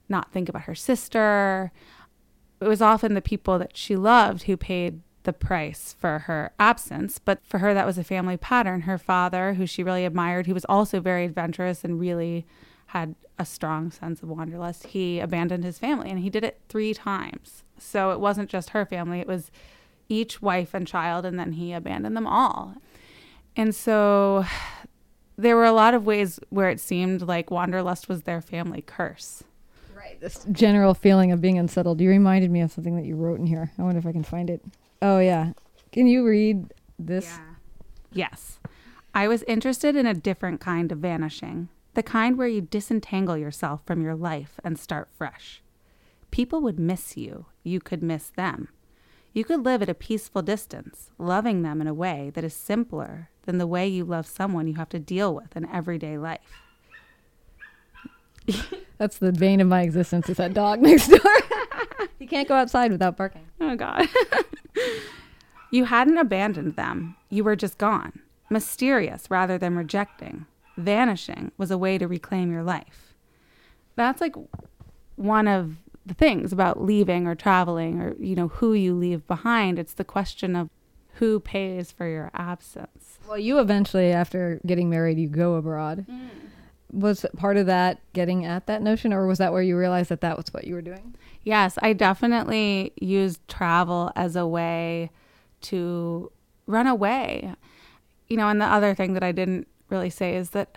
not 0.07 0.31
think 0.31 0.47
about 0.47 0.63
her 0.63 0.75
sister. 0.75 1.71
It 2.59 2.67
was 2.67 2.81
often 2.81 3.15
the 3.15 3.21
people 3.21 3.57
that 3.59 3.75
she 3.75 3.95
loved 3.95 4.43
who 4.43 4.55
paid 4.55 5.01
the 5.23 5.33
price 5.33 5.95
for 5.99 6.19
her 6.19 6.51
absence. 6.59 7.19
But 7.19 7.39
for 7.43 7.59
her, 7.59 7.73
that 7.73 7.85
was 7.85 7.97
a 7.97 8.03
family 8.03 8.38
pattern. 8.38 8.81
Her 8.81 8.97
father, 8.97 9.55
who 9.55 9.65
she 9.65 9.83
really 9.83 10.05
admired, 10.05 10.47
who 10.47 10.53
was 10.53 10.65
also 10.65 10.99
very 10.99 11.25
adventurous 11.25 11.83
and 11.83 11.99
really 11.99 12.45
had 12.88 13.15
a 13.39 13.45
strong 13.45 13.89
sense 13.91 14.21
of 14.21 14.29
wanderlust, 14.29 14.88
he 14.88 15.19
abandoned 15.19 15.63
his 15.63 15.79
family 15.79 16.09
and 16.09 16.19
he 16.19 16.29
did 16.29 16.43
it 16.43 16.61
three 16.69 16.93
times. 16.93 17.63
So 17.81 18.12
it 18.12 18.19
wasn't 18.19 18.50
just 18.50 18.69
her 18.72 18.86
family, 18.86 19.19
it 19.19 19.28
was 19.28 19.51
each 20.07 20.42
wife 20.42 20.74
and 20.74 20.86
child, 20.86 21.25
and 21.25 21.39
then 21.39 21.54
he 21.54 21.74
abandoned 21.74 22.16
them 22.16 22.28
all. 22.28 22.75
And 23.56 23.74
so 23.74 24.45
there 25.38 25.56
were 25.56 25.66
a 25.66 25.72
lot 25.72 25.94
of 25.94 26.06
ways 26.06 26.39
where 26.50 26.69
it 26.69 26.80
seemed 26.80 27.22
like 27.22 27.50
wanderlust 27.50 28.07
was 28.07 28.24
their 28.24 28.42
family 28.42 28.81
curse. 28.81 29.44
Right. 29.95 30.19
This 30.19 30.45
general 30.51 30.94
feeling 30.94 31.31
of 31.31 31.42
being 31.42 31.57
unsettled. 31.57 32.01
You 32.01 32.10
reminded 32.10 32.51
me 32.51 32.62
of 32.62 32.72
something 32.72 32.95
that 32.95 33.06
you 33.06 33.16
wrote 33.16 33.39
in 33.39 33.48
here. 33.48 33.72
I 33.78 33.81
wonder 33.84 34.00
if 34.00 34.06
I 34.06 34.12
can 34.12 34.24
find 34.24 34.50
it. 34.50 34.62
Oh, 35.01 35.19
yeah. 35.19 35.54
Can 35.92 36.07
you 36.07 36.25
read 36.25 36.74
this? 37.00 37.25
Yeah. 37.25 37.39
Yes. 38.13 38.60
I 39.13 39.27
was 39.27 39.44
interested 39.44 39.95
in 39.95 40.06
a 40.06 40.13
different 40.13 40.62
kind 40.62 40.92
of 40.92 41.00
vanishing, 41.00 41.70
the 41.94 42.03
kind 42.03 42.38
where 42.38 42.48
you 42.48 42.62
disentangle 42.62 43.38
yourself 43.38 43.82
from 43.86 44.01
your 44.01 44.15
life 44.15 44.60
and 44.63 44.79
start 44.79 45.10
fresh. 45.17 45.62
People 46.31 46.61
would 46.61 46.79
miss 46.79 47.17
you. 47.17 47.45
You 47.63 47.79
could 47.79 48.01
miss 48.01 48.29
them. 48.29 48.69
You 49.33 49.45
could 49.45 49.63
live 49.63 49.81
at 49.81 49.89
a 49.89 49.93
peaceful 49.93 50.41
distance, 50.41 51.11
loving 51.17 51.61
them 51.61 51.79
in 51.79 51.88
a 51.88 51.93
way 51.93 52.31
that 52.33 52.43
is 52.43 52.53
simpler 52.53 53.29
than 53.43 53.57
the 53.57 53.67
way 53.67 53.88
you 53.88 54.03
love 54.03 54.27
someone 54.27 54.67
you 54.67 54.75
have 54.75 54.89
to 54.89 55.00
deal 55.00 55.33
with 55.33 55.55
in 55.55 55.69
everyday 55.69 56.17
life. 56.17 56.61
That's 58.97 59.17
the 59.17 59.31
bane 59.31 59.61
of 59.61 59.67
my 59.67 59.81
existence 59.81 60.29
is 60.29 60.38
that 60.38 60.53
dog 60.53 60.81
next 60.81 61.07
door. 61.07 61.19
he 62.19 62.27
can't 62.27 62.47
go 62.47 62.55
outside 62.55 62.91
without 62.91 63.17
barking. 63.17 63.47
Oh, 63.59 63.75
God. 63.75 64.07
you 65.71 65.85
hadn't 65.85 66.17
abandoned 66.17 66.75
them, 66.75 67.15
you 67.29 67.43
were 67.43 67.55
just 67.55 67.77
gone. 67.77 68.19
Mysterious 68.50 69.27
rather 69.29 69.57
than 69.57 69.77
rejecting. 69.77 70.45
Vanishing 70.77 71.51
was 71.57 71.71
a 71.71 71.77
way 71.77 71.97
to 71.97 72.07
reclaim 72.07 72.51
your 72.51 72.63
life. 72.63 73.13
That's 73.95 74.19
like 74.19 74.35
one 75.15 75.47
of 75.47 75.77
the 76.05 76.13
things 76.13 76.51
about 76.51 76.81
leaving 76.81 77.27
or 77.27 77.36
traveling 77.36 78.01
or 78.01 78.15
you 78.20 78.36
know 78.36 78.48
who 78.48 78.74
you 78.74 78.93
leave 78.93 79.25
behind. 79.27 79.77
It's 79.79 79.93
the 79.93 80.03
question 80.03 80.55
of 80.55 80.70
who 81.15 81.39
pays 81.39 81.91
for 81.91 82.08
your 82.08 82.31
absence. 82.34 83.20
Well 83.27 83.38
you 83.38 83.60
eventually 83.60 84.12
after 84.12 84.60
getting 84.65 84.89
married 84.89 85.20
you 85.20 85.27
go 85.27 85.55
abroad. 85.55 86.05
Mm. 86.10 86.29
was 86.91 87.25
part 87.38 87.58
of 87.58 87.67
that 87.67 88.00
getting 88.13 88.46
at 88.46 88.67
that 88.67 88.81
notion 88.81 89.13
or 89.13 89.27
was 89.27 89.38
that 89.38 89.53
where 89.53 89.62
you 89.62 89.77
realized 89.77 90.10
that 90.10 90.22
that 90.22 90.38
was 90.38 90.48
what 90.51 90.65
you 90.65 90.74
were 90.74 90.81
doing? 90.81 91.15
Yes 91.43 91.77
i 91.81 91.93
definitely 91.93 92.93
used 93.00 93.46
travel 93.48 94.12
as 94.15 94.36
a 94.36 94.48
way 94.48 95.12
to 95.62 96.31
run 96.65 96.88
away. 96.88 97.53
You 98.27 98.38
know 98.38 98.48
and 98.48 98.62
the 98.62 98.65
other 98.65 98.96
thing 98.96 99.13
that 99.13 99.24
i 99.24 99.31
didn't 99.31 99.67
really 99.89 100.10
say 100.10 100.36
is 100.36 100.51
that 100.51 100.75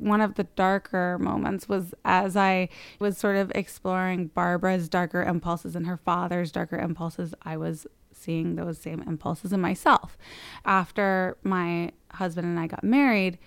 one 0.00 0.20
of 0.20 0.34
the 0.34 0.44
darker 0.44 1.18
moments 1.20 1.68
was 1.68 1.94
as 2.04 2.36
I 2.36 2.68
was 2.98 3.18
sort 3.18 3.36
of 3.36 3.52
exploring 3.54 4.28
Barbara's 4.28 4.88
darker 4.88 5.22
impulses 5.22 5.76
and 5.76 5.86
her 5.86 5.98
father's 5.98 6.50
darker 6.50 6.78
impulses, 6.78 7.34
I 7.42 7.56
was 7.56 7.86
seeing 8.12 8.56
those 8.56 8.78
same 8.78 9.02
impulses 9.06 9.52
in 9.52 9.60
myself. 9.60 10.16
After 10.64 11.36
my 11.42 11.92
husband 12.12 12.46
and 12.46 12.58
I 12.58 12.66
got 12.66 12.82
married, 12.82 13.38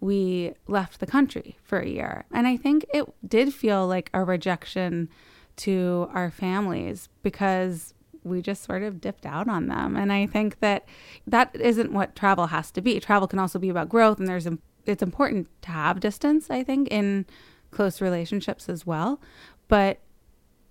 we 0.00 0.52
left 0.66 1.00
the 1.00 1.06
country 1.06 1.56
for 1.62 1.78
a 1.80 1.88
year. 1.88 2.24
And 2.30 2.46
I 2.46 2.56
think 2.56 2.84
it 2.92 3.06
did 3.26 3.54
feel 3.54 3.86
like 3.86 4.10
a 4.12 4.24
rejection 4.24 5.08
to 5.56 6.08
our 6.12 6.30
families 6.30 7.08
because 7.22 7.94
we 8.24 8.40
just 8.40 8.62
sort 8.62 8.82
of 8.82 9.00
dipped 9.00 9.26
out 9.26 9.48
on 9.48 9.66
them. 9.66 9.96
And 9.96 10.12
I 10.12 10.26
think 10.26 10.60
that 10.60 10.86
that 11.26 11.54
isn't 11.54 11.92
what 11.92 12.14
travel 12.14 12.48
has 12.48 12.70
to 12.72 12.80
be. 12.80 13.00
Travel 13.00 13.28
can 13.28 13.38
also 13.38 13.58
be 13.58 13.68
about 13.68 13.88
growth, 13.88 14.18
and 14.18 14.28
there's 14.28 14.46
it's 14.86 15.02
important 15.02 15.48
to 15.62 15.70
have 15.70 16.00
distance. 16.00 16.50
I 16.50 16.62
think 16.64 16.88
in 16.88 17.26
close 17.70 18.00
relationships 18.00 18.68
as 18.68 18.86
well, 18.86 19.20
but 19.68 20.00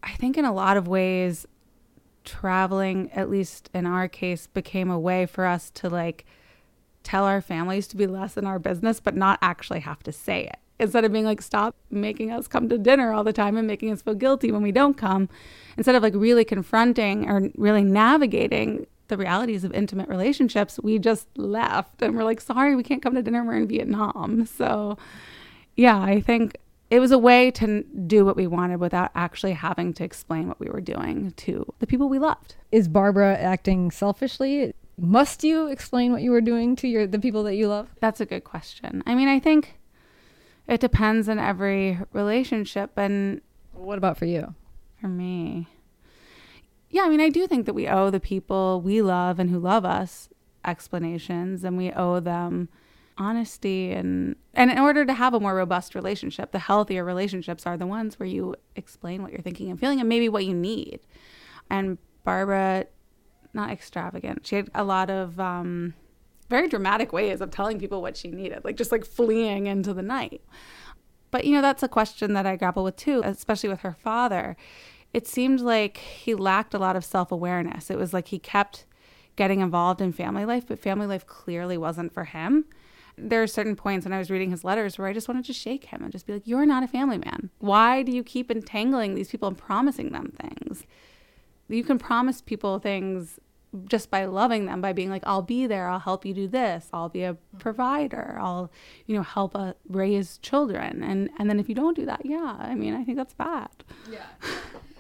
I 0.04 0.12
think 0.14 0.38
in 0.38 0.46
a 0.46 0.54
lot 0.54 0.78
of 0.78 0.88
ways, 0.88 1.46
traveling, 2.24 3.12
at 3.14 3.30
least 3.30 3.70
in 3.74 3.86
our 3.86 4.08
case, 4.08 4.48
became 4.48 4.90
a 4.90 5.00
way 5.00 5.26
for 5.26 5.46
us 5.46 5.70
to 5.72 5.90
like 5.90 6.26
tell 7.04 7.26
our 7.26 7.42
families 7.42 7.88
to 7.88 7.98
be 7.98 8.08
less 8.08 8.38
in 8.38 8.46
our 8.46 8.60
business, 8.60 9.00
but 9.00 9.16
not 9.16 9.40
actually 9.42 9.80
have 9.80 10.04
to 10.04 10.12
say 10.12 10.46
it. 10.46 10.58
Instead 10.80 11.06
of 11.06 11.12
being 11.12 11.26
like, 11.26 11.42
stop 11.42 11.76
making 11.92 12.32
us 12.32 12.48
come 12.48 12.68
to 12.70 12.78
dinner 12.78 13.14
all 13.14 13.24
the 13.24 13.34
time 13.34 13.56
and 13.56 13.68
making 13.68 13.92
us 13.92 14.02
feel 14.02 14.16
guilty 14.16 14.52
when 14.52 14.64
we 14.64 14.72
don't 14.72 14.98
come, 14.98 15.30
instead 15.78 15.94
of 15.94 16.02
like 16.02 16.16
really 16.16 16.44
confronting 16.44 17.30
or 17.30 17.50
really 17.56 17.84
navigating 17.84 18.88
the 19.12 19.18
realities 19.18 19.66
of 19.66 19.74
intimate 19.74 20.08
relationships, 20.08 20.80
we 20.82 20.98
just 20.98 21.28
left 21.38 22.02
and 22.02 22.16
we're 22.16 22.24
like, 22.24 22.40
sorry, 22.40 22.76
we 22.76 22.82
can't 22.82 23.04
come 23.04 23.14
to 23.14 23.22
dinner. 23.22 23.44
We're 23.44 23.58
in 23.58 23.68
Vietnam. 23.68 24.46
So, 24.46 24.98
yeah, 25.76 26.00
I 26.00 26.22
think 26.22 26.58
it 26.90 27.00
was 27.00 27.12
a 27.12 27.18
way 27.18 27.52
to 27.52 27.84
do 27.84 28.24
what 28.24 28.38
we 28.38 28.48
wanted 28.48 28.80
without 28.80 29.12
actually 29.14 29.52
having 29.52 29.94
to 29.96 30.04
explain 30.06 30.48
what 30.48 30.62
we 30.62 30.68
were 30.68 30.80
doing 30.80 31.34
to 31.38 31.66
the 31.80 31.88
people 31.88 32.08
we 32.08 32.20
loved. 32.20 32.56
Is 32.72 32.88
Barbara 32.88 33.36
acting 33.38 33.92
selfishly? 33.92 34.74
Must 34.98 35.44
you 35.44 35.68
explain 35.68 36.14
what 36.14 36.22
you 36.22 36.32
were 36.32 36.42
doing 36.42 36.78
to 36.78 36.88
your 36.88 37.06
the 37.06 37.20
people 37.20 37.44
that 37.44 37.56
you 37.56 37.68
love? 37.68 37.90
That's 38.00 38.22
a 38.22 38.26
good 38.26 38.46
question. 38.46 39.04
I 39.06 39.14
mean, 39.14 39.28
I 39.28 39.40
think 39.40 39.78
it 40.68 40.80
depends 40.80 41.28
on 41.28 41.38
every 41.38 42.00
relationship 42.14 42.92
and 42.96 43.42
what 43.74 43.98
about 43.98 44.18
for 44.18 44.26
you? 44.26 44.56
For 45.02 45.08
me. 45.08 45.68
Yeah, 46.92 47.04
I 47.04 47.10
mean, 47.10 47.22
I 47.22 47.30
do 47.30 47.48
think 47.48 47.66
that 47.66 47.74
we 47.74 47.88
owe 47.88 48.10
the 48.10 48.20
people 48.20 48.82
we 48.82 49.02
love 49.02 49.40
and 49.40 49.50
who 49.50 49.60
love 49.60 49.86
us 49.86 50.30
explanations 50.64 51.64
and 51.64 51.78
we 51.78 51.92
owe 51.92 52.20
them 52.20 52.70
honesty 53.18 53.92
and 53.92 54.36
and 54.54 54.72
in 54.72 54.80
order 54.80 55.06
to 55.06 55.14
have 55.14 55.34
a 55.34 55.40
more 55.40 55.56
robust 55.56 55.96
relationship, 55.96 56.52
the 56.52 56.60
healthier 56.60 57.04
relationships 57.04 57.66
are 57.66 57.78
the 57.78 57.88
ones 57.88 58.20
where 58.20 58.28
you 58.28 58.56
explain 58.76 59.22
what 59.22 59.32
you're 59.32 59.42
thinking 59.42 59.70
and 59.72 59.80
feeling 59.80 60.00
and 60.00 60.10
maybe 60.10 60.28
what 60.28 60.46
you 60.46 60.54
need. 60.54 61.00
And 61.70 61.98
Barbara 62.24 62.86
not 63.54 63.70
extravagant. 63.70 64.46
She 64.46 64.56
had 64.56 64.70
a 64.74 64.84
lot 64.84 65.10
of 65.10 65.40
um, 65.40 65.94
very 66.50 66.68
dramatic 66.68 67.14
ways 67.14 67.42
of 67.42 67.52
telling 67.52 67.80
people 67.80 68.02
what 68.02 68.18
she 68.18 68.30
needed, 68.30 68.64
like 68.64 68.76
just 68.76 68.92
like 68.92 69.06
fleeing 69.06 69.68
into 69.68 69.94
the 69.94 70.02
night. 70.02 70.42
But 71.32 71.46
you 71.46 71.54
know, 71.54 71.62
that's 71.62 71.84
a 71.84 71.88
question 71.88 72.34
that 72.34 72.46
I 72.46 72.58
grapple 72.58 72.84
with 72.84 72.98
too, 72.98 73.22
especially 73.24 73.70
with 73.70 73.82
her 73.82 73.94
father. 73.94 74.58
It 75.14 75.28
seemed 75.28 75.60
like 75.60 75.98
he 75.98 76.36
lacked 76.36 76.74
a 76.74 76.80
lot 76.80 76.96
of 76.96 77.04
self 77.04 77.32
awareness. 77.32 77.90
It 77.90 77.98
was 77.98 78.14
like 78.14 78.30
he 78.30 78.40
kept 78.40 78.86
getting 79.36 79.62
involved 79.62 80.02
in 80.02 80.12
family 80.12 80.46
life, 80.46 80.66
but 80.68 80.80
family 80.80 81.08
life 81.08 81.26
clearly 81.26 81.78
wasn't 81.78 82.14
for 82.14 82.26
him. 82.26 82.66
There 83.18 83.44
are 83.44 83.48
certain 83.48 83.76
points 83.76 84.06
when 84.06 84.14
I 84.14 84.18
was 84.18 84.32
reading 84.32 84.52
his 84.52 84.64
letters 84.64 84.98
where 84.98 85.08
I 85.08 85.14
just 85.14 85.28
wanted 85.28 85.46
to 85.46 85.54
shake 85.54 85.86
him 85.86 86.02
and 86.04 86.12
just 86.12 86.26
be 86.26 86.34
like, 86.34 86.48
You're 86.48 86.66
not 86.66 86.84
a 86.84 86.88
family 86.88 87.18
man. 87.18 87.50
Why 87.60 88.04
do 88.04 88.12
you 88.12 88.24
keep 88.24 88.50
entangling 88.50 89.16
these 89.16 89.30
people 89.30 89.48
and 89.48 89.58
promising 89.58 90.12
them 90.12 90.34
things? 90.40 90.86
You 91.68 91.84
can 91.84 92.00
promise 92.00 92.42
people 92.42 92.80
things 92.80 93.40
just 93.88 94.12
by 94.12 94.26
loving 94.26 94.66
them 94.66 94.82
by 94.82 94.92
being 94.92 95.10
like 95.10 95.24
i'll 95.26 95.42
be 95.42 95.66
there 95.66 95.88
i'll 95.88 96.00
help 96.00 96.26
you 96.26 96.34
do 96.34 96.48
this 96.48 96.90
i'll 96.92 97.08
be 97.10 97.24
a 97.24 97.38
provider 97.58 98.38
i'll 98.42 98.70
you 99.06 99.16
know 99.16 99.24
help 99.24 99.56
uh, 99.56 99.74
raise 99.88 100.38
children 100.40 101.02
and 101.02 101.30
and 101.40 101.50
then 101.50 101.60
if 101.60 101.70
you 101.70 101.76
don't 101.76 101.96
do 101.96 102.06
that 102.06 102.20
yeah 102.26 102.58
i 102.60 102.76
mean 102.76 102.94
i 102.94 103.04
think 103.04 103.18
that's 103.18 103.34
bad 103.34 103.70
yeah 104.10 104.26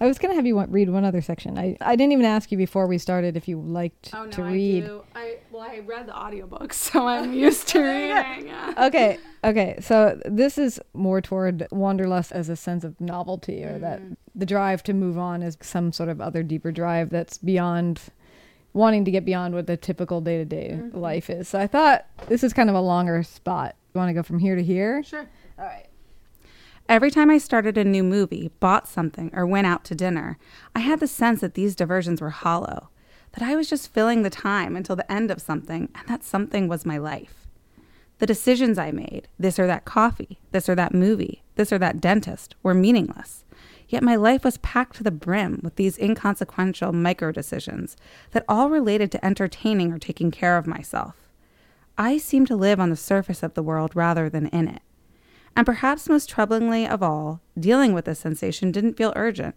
I 0.00 0.06
was 0.06 0.18
going 0.18 0.30
to 0.30 0.36
have 0.36 0.46
you 0.46 0.60
read 0.64 0.90
one 0.90 1.04
other 1.04 1.22
section. 1.22 1.58
I, 1.58 1.76
I 1.80 1.96
didn't 1.96 2.12
even 2.12 2.26
ask 2.26 2.52
you 2.52 2.58
before 2.58 2.86
we 2.86 2.98
started 2.98 3.36
if 3.36 3.48
you 3.48 3.60
liked 3.60 4.10
oh, 4.12 4.24
no, 4.24 4.30
to 4.32 4.42
read. 4.42 4.84
I 4.84 4.86
do. 4.86 5.02
I 5.14 5.36
well, 5.50 5.62
I 5.62 5.78
read 5.78 6.06
the 6.06 6.12
audiobooks, 6.12 6.72
so 6.74 7.06
I'm 7.06 7.32
used 7.32 7.68
to 7.68 7.80
reading. 7.82 8.48
Yeah. 8.48 8.86
Okay, 8.86 9.18
okay. 9.44 9.78
So 9.80 10.20
this 10.24 10.58
is 10.58 10.80
more 10.92 11.20
toward 11.20 11.66
wanderlust 11.70 12.32
as 12.32 12.48
a 12.48 12.56
sense 12.56 12.84
of 12.84 13.00
novelty, 13.00 13.64
or 13.64 13.78
mm. 13.78 13.80
that 13.80 14.00
the 14.34 14.46
drive 14.46 14.82
to 14.84 14.92
move 14.92 15.16
on 15.16 15.42
is 15.42 15.56
some 15.62 15.92
sort 15.92 16.08
of 16.08 16.20
other 16.20 16.42
deeper 16.42 16.72
drive 16.72 17.10
that's 17.10 17.38
beyond 17.38 18.00
wanting 18.74 19.06
to 19.06 19.10
get 19.10 19.24
beyond 19.24 19.54
what 19.54 19.66
the 19.66 19.76
typical 19.76 20.20
day 20.20 20.36
to 20.36 20.44
day 20.44 20.78
life 20.92 21.30
is. 21.30 21.48
So 21.48 21.58
I 21.58 21.66
thought 21.66 22.04
this 22.28 22.44
is 22.44 22.52
kind 22.52 22.68
of 22.68 22.76
a 22.76 22.80
longer 22.80 23.22
spot. 23.22 23.74
You 23.94 23.98
want 23.98 24.10
to 24.10 24.12
go 24.12 24.22
from 24.22 24.38
here 24.38 24.54
to 24.54 24.62
here? 24.62 25.02
Sure. 25.02 25.26
All 25.58 25.64
right. 25.64 25.86
Every 26.88 27.10
time 27.10 27.30
I 27.30 27.38
started 27.38 27.76
a 27.76 27.84
new 27.84 28.04
movie, 28.04 28.52
bought 28.60 28.86
something, 28.86 29.30
or 29.34 29.44
went 29.44 29.66
out 29.66 29.82
to 29.86 29.94
dinner, 29.96 30.38
I 30.72 30.80
had 30.80 31.00
the 31.00 31.08
sense 31.08 31.40
that 31.40 31.54
these 31.54 31.74
diversions 31.74 32.20
were 32.20 32.30
hollow, 32.30 32.90
that 33.32 33.42
I 33.42 33.56
was 33.56 33.68
just 33.68 33.92
filling 33.92 34.22
the 34.22 34.30
time 34.30 34.76
until 34.76 34.94
the 34.94 35.10
end 35.10 35.32
of 35.32 35.42
something, 35.42 35.88
and 35.96 36.08
that 36.08 36.22
something 36.22 36.68
was 36.68 36.86
my 36.86 36.96
life. 36.96 37.48
The 38.18 38.26
decisions 38.26 38.78
I 38.78 38.92
made, 38.92 39.26
this 39.36 39.58
or 39.58 39.66
that 39.66 39.84
coffee, 39.84 40.38
this 40.52 40.68
or 40.68 40.76
that 40.76 40.94
movie, 40.94 41.42
this 41.56 41.72
or 41.72 41.78
that 41.78 42.00
dentist, 42.00 42.54
were 42.62 42.72
meaningless. 42.72 43.44
Yet 43.88 44.04
my 44.04 44.14
life 44.14 44.44
was 44.44 44.58
packed 44.58 44.96
to 44.96 45.02
the 45.02 45.10
brim 45.10 45.60
with 45.64 45.74
these 45.74 45.98
inconsequential 45.98 46.92
micro 46.92 47.32
decisions 47.32 47.96
that 48.30 48.44
all 48.48 48.70
related 48.70 49.10
to 49.10 49.24
entertaining 49.24 49.92
or 49.92 49.98
taking 49.98 50.30
care 50.30 50.56
of 50.56 50.68
myself. 50.68 51.16
I 51.98 52.16
seemed 52.18 52.46
to 52.46 52.56
live 52.56 52.78
on 52.78 52.90
the 52.90 52.96
surface 52.96 53.42
of 53.42 53.54
the 53.54 53.62
world 53.62 53.96
rather 53.96 54.30
than 54.30 54.46
in 54.46 54.68
it. 54.68 54.82
And 55.56 55.64
perhaps 55.64 56.08
most 56.08 56.30
troublingly 56.30 56.86
of 56.86 57.02
all, 57.02 57.40
dealing 57.58 57.94
with 57.94 58.04
this 58.04 58.18
sensation 58.18 58.70
didn't 58.70 58.98
feel 58.98 59.14
urgent. 59.16 59.54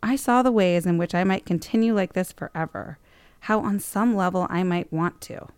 I 0.00 0.14
saw 0.14 0.42
the 0.42 0.52
ways 0.52 0.86
in 0.86 0.96
which 0.96 1.14
I 1.14 1.24
might 1.24 1.44
continue 1.44 1.92
like 1.92 2.12
this 2.12 2.30
forever, 2.30 2.98
how 3.40 3.58
on 3.60 3.80
some 3.80 4.14
level 4.14 4.46
I 4.48 4.62
might 4.62 4.92
want 4.92 5.20
to. 5.22 5.48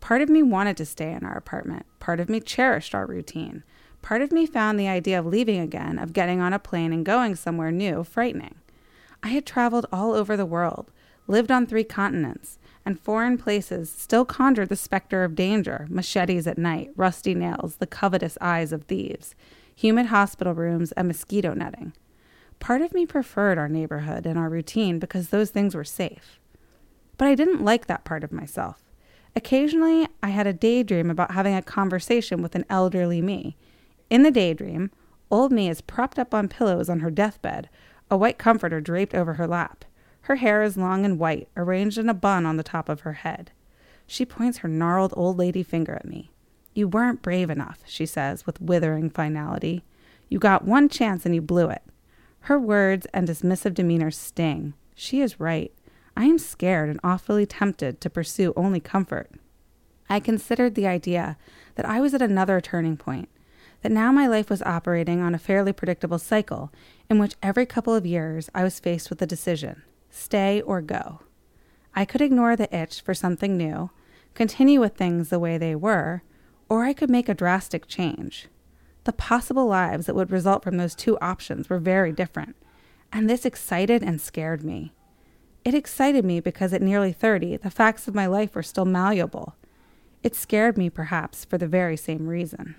Part 0.00 0.20
of 0.20 0.28
me 0.28 0.42
wanted 0.42 0.76
to 0.78 0.84
stay 0.84 1.12
in 1.12 1.24
our 1.24 1.36
apartment, 1.36 1.86
part 2.00 2.18
of 2.18 2.28
me 2.28 2.40
cherished 2.40 2.92
our 2.92 3.06
routine. 3.06 3.62
Part 4.02 4.20
of 4.20 4.32
me 4.32 4.46
found 4.46 4.80
the 4.80 4.88
idea 4.88 5.16
of 5.16 5.26
leaving 5.26 5.60
again, 5.60 5.96
of 5.96 6.12
getting 6.12 6.40
on 6.40 6.52
a 6.52 6.58
plane 6.58 6.92
and 6.92 7.06
going 7.06 7.36
somewhere 7.36 7.70
new, 7.70 8.02
frightening. 8.02 8.56
I 9.22 9.28
had 9.28 9.46
traveled 9.46 9.86
all 9.92 10.12
over 10.12 10.36
the 10.36 10.44
world, 10.44 10.90
lived 11.28 11.52
on 11.52 11.66
three 11.66 11.84
continents, 11.84 12.58
and 12.84 13.00
foreign 13.00 13.38
places 13.38 13.90
still 13.90 14.24
conjured 14.24 14.68
the 14.68 14.76
specter 14.76 15.24
of 15.24 15.34
danger 15.34 15.86
machetes 15.88 16.46
at 16.46 16.58
night, 16.58 16.90
rusty 16.96 17.34
nails, 17.34 17.76
the 17.76 17.86
covetous 17.86 18.36
eyes 18.40 18.72
of 18.72 18.84
thieves, 18.84 19.34
humid 19.74 20.06
hospital 20.06 20.54
rooms, 20.54 20.92
and 20.92 21.08
mosquito 21.08 21.54
netting. 21.54 21.92
Part 22.60 22.82
of 22.82 22.92
me 22.92 23.06
preferred 23.06 23.58
our 23.58 23.68
neighborhood 23.68 24.26
and 24.26 24.38
our 24.38 24.48
routine 24.48 24.98
because 24.98 25.28
those 25.28 25.50
things 25.50 25.74
were 25.74 25.84
safe. 25.84 26.40
But 27.16 27.28
I 27.28 27.34
didn't 27.34 27.64
like 27.64 27.86
that 27.86 28.04
part 28.04 28.24
of 28.24 28.32
myself. 28.32 28.82
Occasionally, 29.34 30.08
I 30.22 30.28
had 30.28 30.46
a 30.46 30.52
daydream 30.52 31.10
about 31.10 31.32
having 31.32 31.54
a 31.54 31.62
conversation 31.62 32.42
with 32.42 32.54
an 32.54 32.64
elderly 32.68 33.22
me 33.22 33.56
in 34.12 34.24
the 34.24 34.30
daydream, 34.30 34.90
old 35.30 35.52
me 35.52 35.70
is 35.70 35.80
propped 35.80 36.18
up 36.18 36.34
on 36.34 36.46
pillows 36.46 36.90
on 36.90 37.00
her 37.00 37.10
deathbed, 37.10 37.70
a 38.10 38.16
white 38.18 38.36
comforter 38.36 38.78
draped 38.78 39.14
over 39.14 39.34
her 39.34 39.46
lap. 39.46 39.86
Her 40.22 40.36
hair 40.36 40.62
is 40.62 40.76
long 40.76 41.04
and 41.04 41.18
white, 41.18 41.48
arranged 41.56 41.98
in 41.98 42.08
a 42.08 42.14
bun 42.14 42.46
on 42.46 42.56
the 42.56 42.62
top 42.62 42.88
of 42.88 43.00
her 43.00 43.14
head. 43.14 43.50
She 44.06 44.24
points 44.24 44.58
her 44.58 44.68
gnarled 44.68 45.12
old 45.16 45.36
lady 45.36 45.62
finger 45.62 45.94
at 45.94 46.04
me. 46.04 46.30
You 46.74 46.86
weren't 46.86 47.22
brave 47.22 47.50
enough, 47.50 47.80
she 47.86 48.06
says 48.06 48.46
with 48.46 48.60
withering 48.60 49.10
finality. 49.10 49.84
You 50.28 50.38
got 50.38 50.64
one 50.64 50.88
chance 50.88 51.26
and 51.26 51.34
you 51.34 51.42
blew 51.42 51.68
it. 51.68 51.82
Her 52.40 52.58
words 52.58 53.06
and 53.12 53.26
dismissive 53.26 53.74
demeanor 53.74 54.10
sting. 54.10 54.74
She 54.94 55.20
is 55.20 55.40
right. 55.40 55.72
I 56.16 56.24
am 56.24 56.38
scared 56.38 56.88
and 56.88 57.00
awfully 57.02 57.46
tempted 57.46 58.00
to 58.00 58.10
pursue 58.10 58.52
only 58.56 58.80
comfort. 58.80 59.30
I 60.08 60.20
considered 60.20 60.74
the 60.74 60.86
idea 60.86 61.36
that 61.74 61.86
I 61.86 62.00
was 62.00 62.14
at 62.14 62.22
another 62.22 62.60
turning 62.60 62.96
point, 62.96 63.28
that 63.82 63.92
now 63.92 64.12
my 64.12 64.26
life 64.26 64.50
was 64.50 64.62
operating 64.62 65.20
on 65.20 65.34
a 65.34 65.38
fairly 65.38 65.72
predictable 65.72 66.18
cycle 66.18 66.72
in 67.10 67.18
which 67.18 67.36
every 67.42 67.66
couple 67.66 67.94
of 67.94 68.06
years 68.06 68.50
I 68.54 68.62
was 68.62 68.78
faced 68.78 69.10
with 69.10 69.20
a 69.22 69.26
decision 69.26 69.82
stay 70.12 70.60
or 70.60 70.80
go. 70.80 71.20
I 71.94 72.04
could 72.04 72.20
ignore 72.20 72.54
the 72.54 72.74
itch 72.74 73.00
for 73.00 73.14
something 73.14 73.56
new, 73.56 73.90
continue 74.34 74.80
with 74.80 74.94
things 74.94 75.28
the 75.28 75.38
way 75.38 75.58
they 75.58 75.74
were, 75.74 76.22
or 76.68 76.84
I 76.84 76.92
could 76.92 77.10
make 77.10 77.28
a 77.28 77.34
drastic 77.34 77.86
change. 77.86 78.48
The 79.04 79.12
possible 79.12 79.66
lives 79.66 80.06
that 80.06 80.14
would 80.14 80.30
result 80.30 80.62
from 80.62 80.76
those 80.76 80.94
two 80.94 81.18
options 81.20 81.68
were 81.68 81.78
very 81.78 82.12
different, 82.12 82.56
and 83.12 83.28
this 83.28 83.44
excited 83.44 84.02
and 84.02 84.20
scared 84.20 84.62
me. 84.62 84.92
It 85.64 85.74
excited 85.74 86.24
me 86.24 86.40
because 86.40 86.72
at 86.72 86.82
nearly 86.82 87.12
30, 87.12 87.58
the 87.58 87.70
facts 87.70 88.06
of 88.06 88.14
my 88.14 88.26
life 88.26 88.54
were 88.54 88.62
still 88.62 88.84
malleable. 88.84 89.56
It 90.22 90.34
scared 90.34 90.78
me, 90.78 90.88
perhaps, 90.88 91.44
for 91.44 91.58
the 91.58 91.66
very 91.66 91.96
same 91.96 92.26
reason 92.26 92.76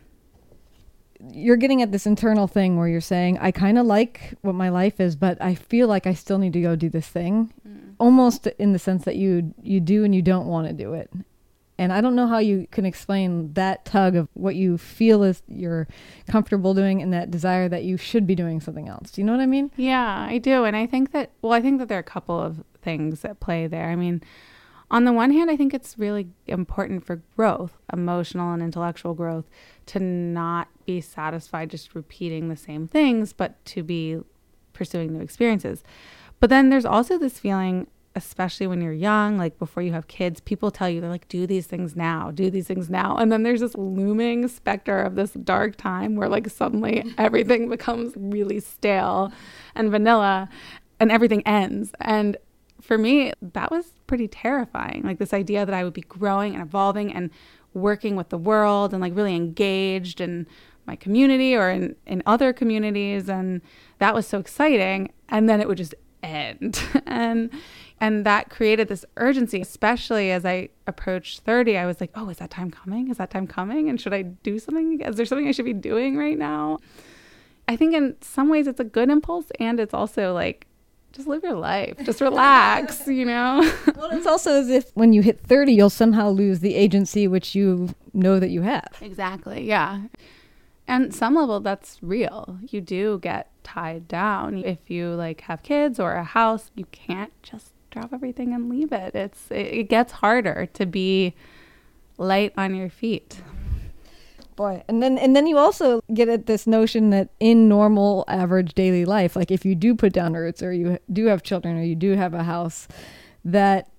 you're 1.31 1.57
getting 1.57 1.81
at 1.81 1.91
this 1.91 2.05
internal 2.05 2.47
thing 2.47 2.77
where 2.77 2.87
you're 2.87 3.01
saying, 3.01 3.37
I 3.39 3.51
kind 3.51 3.77
of 3.77 3.85
like 3.85 4.33
what 4.41 4.55
my 4.55 4.69
life 4.69 4.99
is, 4.99 5.15
but 5.15 5.41
I 5.41 5.55
feel 5.55 5.87
like 5.87 6.05
I 6.07 6.13
still 6.13 6.37
need 6.37 6.53
to 6.53 6.61
go 6.61 6.75
do 6.75 6.89
this 6.89 7.07
thing. 7.07 7.53
Mm. 7.67 7.93
Almost 7.99 8.47
in 8.47 8.73
the 8.73 8.79
sense 8.79 9.05
that 9.05 9.15
you 9.15 9.53
you 9.61 9.79
do 9.79 10.03
and 10.03 10.13
you 10.13 10.21
don't 10.21 10.47
want 10.47 10.67
to 10.67 10.73
do 10.73 10.93
it. 10.93 11.11
And 11.77 11.91
I 11.91 12.01
don't 12.01 12.15
know 12.15 12.27
how 12.27 12.37
you 12.37 12.67
can 12.71 12.85
explain 12.85 13.53
that 13.53 13.83
tug 13.83 14.15
of 14.15 14.27
what 14.33 14.55
you 14.55 14.77
feel 14.77 15.23
is 15.23 15.41
you're 15.47 15.87
comfortable 16.27 16.73
doing 16.73 17.01
and 17.01 17.11
that 17.13 17.31
desire 17.31 17.67
that 17.69 17.83
you 17.83 17.97
should 17.97 18.27
be 18.27 18.35
doing 18.35 18.61
something 18.61 18.87
else. 18.87 19.09
Do 19.11 19.21
you 19.21 19.25
know 19.25 19.31
what 19.31 19.41
I 19.41 19.47
mean? 19.47 19.71
Yeah, 19.75 20.27
I 20.29 20.37
do. 20.37 20.65
And 20.65 20.75
I 20.75 20.85
think 20.85 21.11
that, 21.13 21.31
well, 21.41 21.53
I 21.53 21.61
think 21.61 21.79
that 21.79 21.89
there 21.89 21.97
are 21.97 22.01
a 22.01 22.03
couple 22.03 22.39
of 22.39 22.63
things 22.81 23.25
at 23.25 23.39
play 23.39 23.65
there. 23.65 23.89
I 23.89 23.95
mean, 23.95 24.21
on 24.93 25.05
the 25.05 25.11
one 25.11 25.31
hand, 25.31 25.49
I 25.49 25.57
think 25.57 25.73
it's 25.73 25.97
really 25.97 26.27
important 26.45 27.03
for 27.03 27.23
growth, 27.35 27.79
emotional 27.91 28.53
and 28.53 28.61
intellectual 28.61 29.15
growth, 29.15 29.49
to 29.87 29.99
not 29.99 30.67
be 30.85 31.01
satisfied 31.01 31.71
just 31.71 31.95
repeating 31.95 32.47
the 32.47 32.55
same 32.55 32.87
things, 32.87 33.33
but 33.33 33.65
to 33.65 33.81
be 33.81 34.19
pursuing 34.71 35.11
new 35.11 35.19
experiences. 35.19 35.83
But 36.39 36.51
then 36.51 36.69
there's 36.69 36.85
also 36.85 37.17
this 37.17 37.39
feeling, 37.39 37.87
especially 38.15 38.67
when 38.67 38.81
you're 38.81 38.93
young, 38.93 39.35
like 39.35 39.57
before 39.57 39.81
you 39.81 39.93
have 39.93 40.07
kids, 40.07 40.39
people 40.41 40.69
tell 40.69 40.87
you, 40.87 41.01
they're 41.01 41.09
like, 41.09 41.27
do 41.27 41.47
these 41.47 41.65
things 41.65 41.95
now, 41.95 42.29
do 42.29 42.51
these 42.51 42.67
things 42.67 42.87
now. 42.87 43.17
And 43.17 43.31
then 43.31 43.41
there's 43.41 43.61
this 43.61 43.73
looming 43.73 44.47
specter 44.47 45.01
of 45.01 45.15
this 45.15 45.31
dark 45.31 45.75
time 45.75 46.15
where 46.15 46.29
like 46.29 46.47
suddenly 46.51 47.03
everything 47.17 47.67
becomes 47.67 48.13
really 48.15 48.59
stale 48.59 49.33
and 49.73 49.89
vanilla 49.89 50.49
and 50.99 51.11
everything 51.11 51.41
ends. 51.47 51.93
And 51.99 52.37
for 52.83 52.97
me, 52.97 53.31
that 53.41 53.71
was 53.71 53.93
pretty 54.07 54.27
terrifying. 54.27 55.01
Like 55.03 55.17
this 55.17 55.33
idea 55.33 55.65
that 55.65 55.73
I 55.73 55.83
would 55.83 55.93
be 55.93 56.01
growing 56.01 56.53
and 56.53 56.61
evolving 56.61 57.13
and 57.13 57.29
working 57.73 58.15
with 58.15 58.29
the 58.29 58.37
world 58.37 58.93
and 58.93 59.01
like 59.01 59.15
really 59.15 59.35
engaged 59.35 60.19
in 60.19 60.45
my 60.85 60.95
community 60.95 61.55
or 61.55 61.69
in, 61.69 61.95
in 62.05 62.21
other 62.25 62.51
communities. 62.51 63.29
And 63.29 63.61
that 63.99 64.13
was 64.13 64.27
so 64.27 64.37
exciting. 64.37 65.11
And 65.29 65.47
then 65.47 65.61
it 65.61 65.67
would 65.67 65.77
just 65.77 65.95
end. 66.21 66.83
and 67.05 67.49
and 68.01 68.25
that 68.25 68.49
created 68.49 68.89
this 68.89 69.05
urgency, 69.15 69.61
especially 69.61 70.29
as 70.29 70.43
I 70.43 70.69
approached 70.87 71.39
30. 71.41 71.77
I 71.77 71.85
was 71.85 72.01
like, 72.01 72.11
oh, 72.15 72.27
is 72.27 72.37
that 72.39 72.49
time 72.49 72.69
coming? 72.69 73.09
Is 73.09 73.15
that 73.15 73.29
time 73.29 73.47
coming? 73.47 73.87
And 73.87 74.01
should 74.01 74.13
I 74.13 74.23
do 74.23 74.59
something? 74.59 74.99
Is 74.99 75.15
there 75.15 75.25
something 75.25 75.47
I 75.47 75.51
should 75.51 75.63
be 75.63 75.73
doing 75.73 76.17
right 76.17 76.37
now? 76.37 76.79
I 77.65 77.77
think 77.77 77.93
in 77.93 78.17
some 78.19 78.49
ways 78.49 78.67
it's 78.67 78.81
a 78.81 78.83
good 78.83 79.09
impulse 79.09 79.45
and 79.57 79.79
it's 79.79 79.93
also 79.93 80.33
like 80.33 80.67
just 81.13 81.27
live 81.27 81.43
your 81.43 81.53
life. 81.53 81.95
Just 82.03 82.19
relax, 82.21 83.07
you 83.07 83.23
know? 83.23 83.59
well, 83.95 84.09
it's 84.11 84.27
also 84.27 84.51
as 84.59 84.69
if 84.69 84.91
when 84.95 85.13
you 85.13 85.21
hit 85.21 85.39
30, 85.39 85.71
you'll 85.71 85.89
somehow 85.89 86.29
lose 86.29 86.59
the 86.59 86.75
agency 86.75 87.27
which 87.27 87.55
you 87.55 87.93
know 88.13 88.39
that 88.39 88.49
you 88.49 88.63
have. 88.63 88.97
Exactly. 88.99 89.63
Yeah. 89.63 90.01
And 90.87 91.13
some 91.13 91.35
level 91.35 91.59
that's 91.59 92.01
real. 92.01 92.57
You 92.67 92.81
do 92.81 93.19
get 93.19 93.49
tied 93.63 94.07
down. 94.07 94.63
If 94.65 94.89
you 94.89 95.09
like 95.09 95.41
have 95.41 95.63
kids 95.63 95.99
or 95.99 96.15
a 96.15 96.23
house, 96.23 96.71
you 96.75 96.85
can't 96.91 97.31
just 97.41 97.73
drop 97.91 98.11
everything 98.11 98.53
and 98.53 98.67
leave 98.67 98.91
it. 98.91 99.15
It's 99.15 99.49
it, 99.49 99.67
it 99.67 99.89
gets 99.89 100.13
harder 100.13 100.67
to 100.73 100.85
be 100.85 101.35
light 102.17 102.53
on 102.57 102.75
your 102.75 102.89
feet 102.89 103.41
boy 104.55 104.83
and 104.87 105.01
then 105.01 105.17
and 105.17 105.35
then 105.35 105.47
you 105.47 105.57
also 105.57 106.01
get 106.13 106.27
at 106.27 106.45
this 106.45 106.67
notion 106.67 107.09
that 107.09 107.29
in 107.39 107.67
normal 107.67 108.23
average 108.27 108.73
daily 108.73 109.05
life 109.05 109.35
like 109.35 109.51
if 109.51 109.65
you 109.65 109.75
do 109.75 109.95
put 109.95 110.13
down 110.13 110.33
roots 110.33 110.61
or 110.61 110.71
you 110.73 110.97
do 111.11 111.25
have 111.25 111.43
children 111.43 111.77
or 111.77 111.83
you 111.83 111.95
do 111.95 112.11
have 112.11 112.33
a 112.33 112.43
house 112.43 112.87
that 113.45 113.89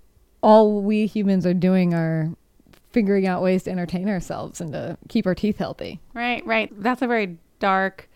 all 0.43 0.83
we 0.83 1.07
humans 1.07 1.47
are 1.47 1.55
doing 1.55 1.95
are 1.95 2.31
figuring 2.93 3.27
out 3.27 3.43
ways 3.43 3.65
to 3.65 3.71
entertain 3.71 4.09
ourselves 4.09 4.61
and 4.61 4.73
to 4.73 4.97
keep 5.09 5.27
our 5.27 5.35
teeth 5.35 5.59
healthy. 5.59 6.01
Right 6.13 6.47
right. 6.47 6.71
That's 6.81 7.03
a 7.03 7.07
very 7.07 7.39
dark 7.59 8.09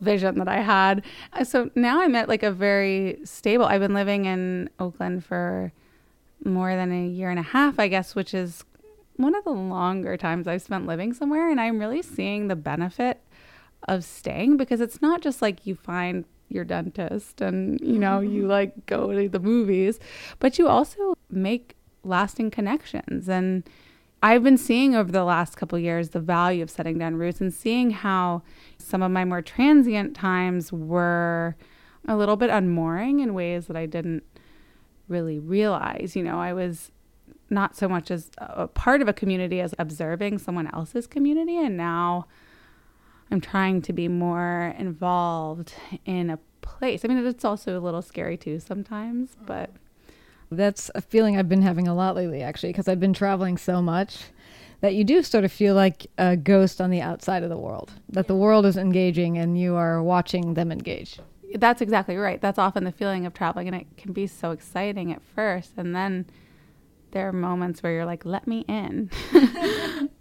vision 0.00 0.38
that 0.38 0.48
i 0.48 0.60
had. 0.60 1.04
Uh, 1.32 1.44
so 1.44 1.70
now 1.74 2.00
i'm 2.00 2.14
at 2.14 2.28
like 2.28 2.42
a 2.42 2.50
very 2.50 3.18
stable 3.24 3.64
i've 3.64 3.80
been 3.80 3.92
living 3.92 4.24
in 4.24 4.70
oakland 4.78 5.24
for 5.24 5.72
more 6.44 6.74
than 6.74 6.90
a 6.90 7.06
year 7.06 7.30
and 7.30 7.38
a 7.38 7.42
half 7.42 7.78
i 7.78 7.88
guess 7.88 8.14
which 8.14 8.32
is 8.32 8.64
one 9.16 9.34
of 9.34 9.44
the 9.44 9.50
longer 9.50 10.16
times 10.16 10.48
I've 10.48 10.62
spent 10.62 10.86
living 10.86 11.12
somewhere, 11.12 11.50
and 11.50 11.60
I'm 11.60 11.78
really 11.78 12.02
seeing 12.02 12.48
the 12.48 12.56
benefit 12.56 13.20
of 13.88 14.04
staying 14.04 14.56
because 14.56 14.80
it's 14.80 15.02
not 15.02 15.20
just 15.20 15.42
like 15.42 15.66
you 15.66 15.74
find 15.74 16.24
your 16.48 16.64
dentist 16.64 17.40
and 17.40 17.80
you 17.80 17.98
know 17.98 18.20
you 18.20 18.42
mm-hmm. 18.42 18.50
like 18.50 18.86
go 18.86 19.12
to 19.12 19.28
the 19.28 19.40
movies, 19.40 19.98
but 20.38 20.58
you 20.58 20.68
also 20.68 21.14
make 21.30 21.76
lasting 22.04 22.50
connections 22.50 23.28
and 23.28 23.68
I've 24.24 24.44
been 24.44 24.56
seeing 24.56 24.94
over 24.94 25.10
the 25.10 25.24
last 25.24 25.56
couple 25.56 25.76
years 25.80 26.10
the 26.10 26.20
value 26.20 26.62
of 26.62 26.70
setting 26.70 26.96
down 26.96 27.16
roots 27.16 27.40
and 27.40 27.52
seeing 27.52 27.90
how 27.90 28.42
some 28.78 29.02
of 29.02 29.10
my 29.10 29.24
more 29.24 29.42
transient 29.42 30.14
times 30.14 30.72
were 30.72 31.56
a 32.06 32.16
little 32.16 32.36
bit 32.36 32.48
unmooring 32.48 33.18
in 33.18 33.34
ways 33.34 33.66
that 33.66 33.76
I 33.76 33.86
didn't 33.86 34.22
really 35.08 35.40
realize. 35.40 36.14
You 36.14 36.22
know, 36.22 36.38
I 36.38 36.52
was 36.52 36.92
not 37.52 37.76
so 37.76 37.88
much 37.88 38.10
as 38.10 38.30
a 38.38 38.66
part 38.66 39.02
of 39.02 39.08
a 39.08 39.12
community 39.12 39.60
as 39.60 39.74
observing 39.78 40.38
someone 40.38 40.66
else's 40.74 41.06
community. 41.06 41.58
And 41.58 41.76
now 41.76 42.26
I'm 43.30 43.40
trying 43.40 43.82
to 43.82 43.92
be 43.92 44.08
more 44.08 44.74
involved 44.78 45.74
in 46.04 46.30
a 46.30 46.38
place. 46.62 47.04
I 47.04 47.08
mean, 47.08 47.24
it's 47.24 47.44
also 47.44 47.78
a 47.78 47.80
little 47.80 48.02
scary 48.02 48.36
too 48.36 48.58
sometimes, 48.58 49.36
but. 49.46 49.70
That's 50.50 50.90
a 50.94 51.00
feeling 51.00 51.38
I've 51.38 51.48
been 51.48 51.62
having 51.62 51.88
a 51.88 51.94
lot 51.94 52.14
lately, 52.14 52.42
actually, 52.42 52.70
because 52.70 52.86
I've 52.86 53.00
been 53.00 53.14
traveling 53.14 53.56
so 53.56 53.80
much 53.80 54.24
that 54.82 54.94
you 54.94 55.02
do 55.02 55.22
sort 55.22 55.44
of 55.44 55.52
feel 55.52 55.74
like 55.74 56.08
a 56.18 56.36
ghost 56.36 56.80
on 56.80 56.90
the 56.90 57.00
outside 57.00 57.42
of 57.42 57.48
the 57.48 57.56
world, 57.56 57.92
that 58.10 58.26
the 58.26 58.34
world 58.34 58.66
is 58.66 58.76
engaging 58.76 59.38
and 59.38 59.58
you 59.58 59.76
are 59.76 60.02
watching 60.02 60.54
them 60.54 60.70
engage. 60.70 61.18
That's 61.54 61.80
exactly 61.80 62.16
right. 62.16 62.40
That's 62.40 62.58
often 62.58 62.84
the 62.84 62.92
feeling 62.92 63.24
of 63.24 63.32
traveling, 63.32 63.68
and 63.68 63.76
it 63.76 63.86
can 63.96 64.12
be 64.12 64.26
so 64.26 64.50
exciting 64.50 65.12
at 65.12 65.22
first. 65.22 65.72
And 65.76 65.94
then 65.94 66.26
there 67.12 67.28
are 67.28 67.32
moments 67.32 67.82
where 67.82 67.92
you're 67.92 68.04
like, 68.04 68.24
let 68.24 68.46
me 68.46 68.64
in. 68.68 69.10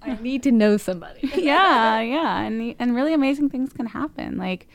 I 0.02 0.18
need 0.22 0.44
to 0.44 0.52
know 0.52 0.78
somebody. 0.78 1.20
yeah, 1.36 2.00
yeah. 2.02 2.42
And, 2.42 2.76
and 2.80 2.96
really 2.96 3.14
amazing 3.14 3.50
things 3.50 3.74
can 3.74 3.88
happen. 3.88 4.38
Like, 4.38 4.68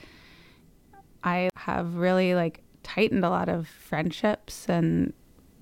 I 1.22 1.50
have 1.57 1.96
really 1.96 2.35
like 2.35 2.62
tightened 2.83 3.24
a 3.24 3.31
lot 3.31 3.48
of 3.48 3.68
friendships 3.68 4.68
and 4.68 5.12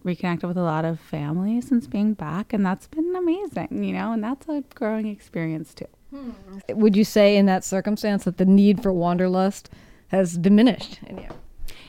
reconnected 0.02 0.46
with 0.46 0.58
a 0.58 0.62
lot 0.62 0.84
of 0.84 1.00
family 1.00 1.60
since 1.60 1.86
being 1.86 2.14
back. 2.14 2.52
And 2.52 2.64
that's 2.64 2.86
been 2.86 3.14
amazing, 3.16 3.82
you 3.82 3.92
know, 3.92 4.12
and 4.12 4.22
that's 4.22 4.48
a 4.48 4.62
growing 4.74 5.06
experience 5.06 5.74
too. 5.74 5.86
Hmm. 6.10 6.30
Would 6.68 6.96
you 6.96 7.04
say 7.04 7.36
in 7.36 7.46
that 7.46 7.64
circumstance 7.64 8.24
that 8.24 8.36
the 8.36 8.44
need 8.44 8.82
for 8.82 8.92
wanderlust 8.92 9.70
has 10.08 10.38
diminished 10.38 11.00
in 11.06 11.18
you? 11.18 11.28